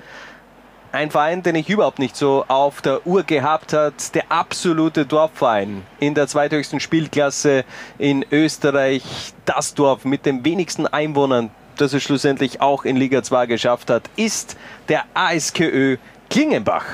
[0.95, 5.82] ein Verein, den ich überhaupt nicht so auf der Uhr gehabt hat, der absolute Dorfverein
[5.99, 7.64] in der zweithöchsten Spielklasse
[7.99, 9.03] in Österreich,
[9.45, 14.05] das Dorf mit den wenigsten Einwohnern, das es schlussendlich auch in Liga 2 geschafft hat,
[14.16, 14.57] ist
[14.88, 15.97] der ASKÖ
[16.30, 16.84] Klingenbach.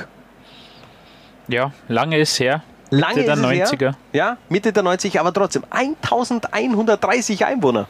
[1.48, 2.62] Ja, lange ist her.
[2.90, 3.80] Lange Mitte der ist es 90er.
[3.80, 3.94] Her.
[4.12, 7.86] Ja, Mitte der 90er, aber trotzdem 1130 Einwohner.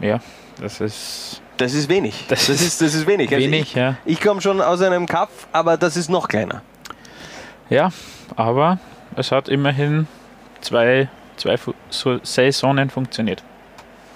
[0.00, 0.20] Ja,
[0.60, 1.40] das ist.
[1.56, 2.24] Das ist wenig.
[2.28, 3.32] Das, das ist, das ist wenig.
[3.32, 3.96] Also wenig, ich, ja.
[4.04, 6.62] Ich komme schon aus einem Kaff, aber das ist noch kleiner.
[7.70, 7.90] Ja,
[8.34, 8.78] aber
[9.16, 10.08] es hat immerhin
[10.60, 11.56] zwei, zwei
[12.22, 13.42] Saisonen funktioniert.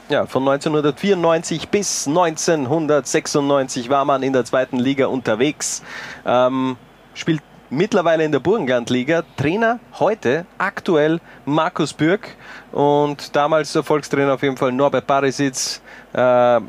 [0.09, 5.83] Ja, von 1994 bis 1996 war man in der zweiten Liga unterwegs.
[6.25, 6.77] Ähm,
[7.15, 9.23] spielt mittlerweile in der Burgenlandliga.
[9.37, 12.37] Trainer heute aktuell Markus Bürg
[12.73, 15.81] und damals Erfolgstrainer auf jeden Fall Norbert Barisitz.
[16.13, 16.61] Äh,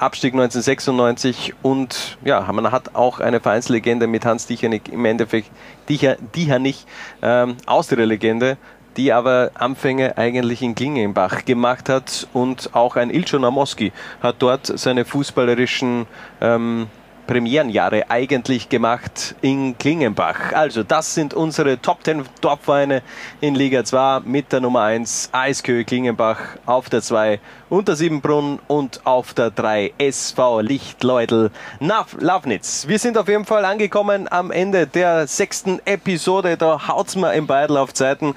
[0.00, 5.50] Abstieg 1996 und ja, man hat auch eine Vereinslegende mit Hans Dichernick im Endeffekt,
[5.90, 6.86] Dicher, Dichernich,
[7.20, 8.56] ähm, Austria-Legende,
[8.96, 13.92] die aber Anfänge eigentlich in Klingenbach gemacht hat und auch ein Ilcho Namoski
[14.22, 16.06] hat dort seine fußballerischen
[16.40, 16.86] ähm,
[17.30, 20.52] Premierenjahre eigentlich gemacht in Klingenbach.
[20.52, 23.02] Also das sind unsere Top 10 Dorfvereine
[23.40, 29.06] in Liga 2 mit der Nummer 1 Eiskö Klingenbach, auf der 2 Unter Siebenbrunn und
[29.06, 32.88] auf der 3 SV Lichtleudel nach Lafnitz.
[32.88, 36.56] Wir sind auf jeden Fall angekommen am Ende der sechsten Episode.
[36.56, 38.34] Da haut's mir im Beidel auf Zeiten.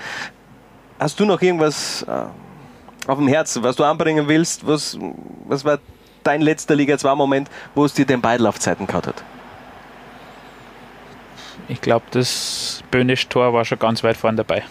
[0.99, 4.67] Hast du noch irgendwas äh, auf dem Herzen, was du anbringen willst?
[4.67, 4.99] Was,
[5.47, 5.79] was war
[6.23, 9.23] dein letzter Liga 2 Moment, wo es dir den Beidel auf Zeiten gehabt hat?
[11.67, 14.63] Ich glaube, das Böhnisch-Tor war schon ganz weit vorne dabei.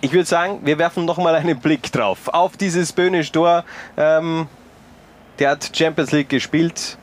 [0.00, 2.28] Ich würde sagen, wir werfen noch mal einen Blick drauf.
[2.28, 3.64] Auf dieses Böhnisch-Tor.
[3.96, 4.46] Ähm,
[5.38, 6.98] der hat Champions League gespielt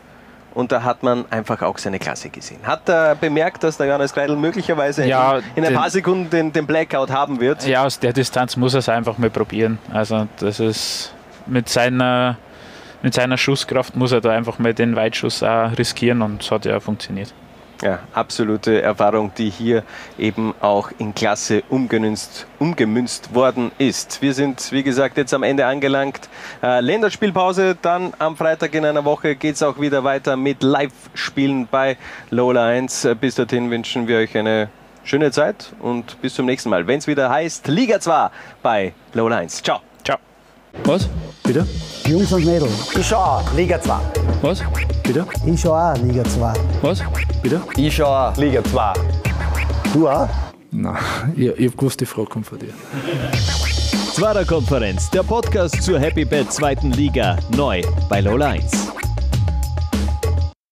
[0.54, 2.60] und da hat man einfach auch seine Klasse gesehen.
[2.64, 6.52] Hat er bemerkt, dass der Johannes Kreidel möglicherweise Ja, in, in ein paar Sekunden den,
[6.54, 7.66] den Blackout haben wird?
[7.68, 9.78] Ja, aus der Distanz muss er es einfach mal probieren.
[9.92, 11.14] Also das ist
[11.46, 12.38] mit seiner,
[13.06, 16.66] mit seiner Schusskraft muss er da einfach mal den Weitschuss auch riskieren und es hat
[16.66, 17.36] ja funktioniert.
[17.84, 19.84] Ja, absolute Erfahrung, die hier
[20.18, 24.24] eben auch in Klasse umgemünzt, umgemünzt worden ist.
[24.24, 26.30] Wir sind, wie gesagt, jetzt am Ende angelangt.
[26.64, 31.68] Äh, Länderspielpause, dann am Freitag in einer Woche geht es auch wieder weiter mit Live-Spielen
[31.70, 31.98] bei
[32.32, 33.06] Lola 1.
[33.06, 34.70] Äh, Bis dorthin wünschen wir euch eine
[35.04, 38.32] schöne Zeit und bis zum nächsten Mal, wenn es wieder heißt Liga 2
[38.64, 39.62] bei Lola 1.
[39.62, 39.82] Ciao.
[40.84, 41.10] Was?
[41.44, 41.66] Bitte?
[42.08, 42.96] Jungs und Mädels.
[42.98, 43.94] Ich schau auch, Liga 2.
[44.42, 44.64] Was?
[45.04, 45.26] Bitte?
[45.46, 46.54] Ich schau auch Liga 2.
[46.82, 47.04] Was?
[47.42, 47.62] Bitte?
[47.78, 48.94] Ich schau auch, Liga 2.
[49.94, 50.28] Du auch?
[50.72, 50.98] Nein,
[51.36, 52.74] ich, ich hab gewusst, die Frage kommt von dir.
[54.14, 58.72] Zwarer Konferenz, der Podcast zur Happy Bad zweiten Liga, neu bei Lola 1.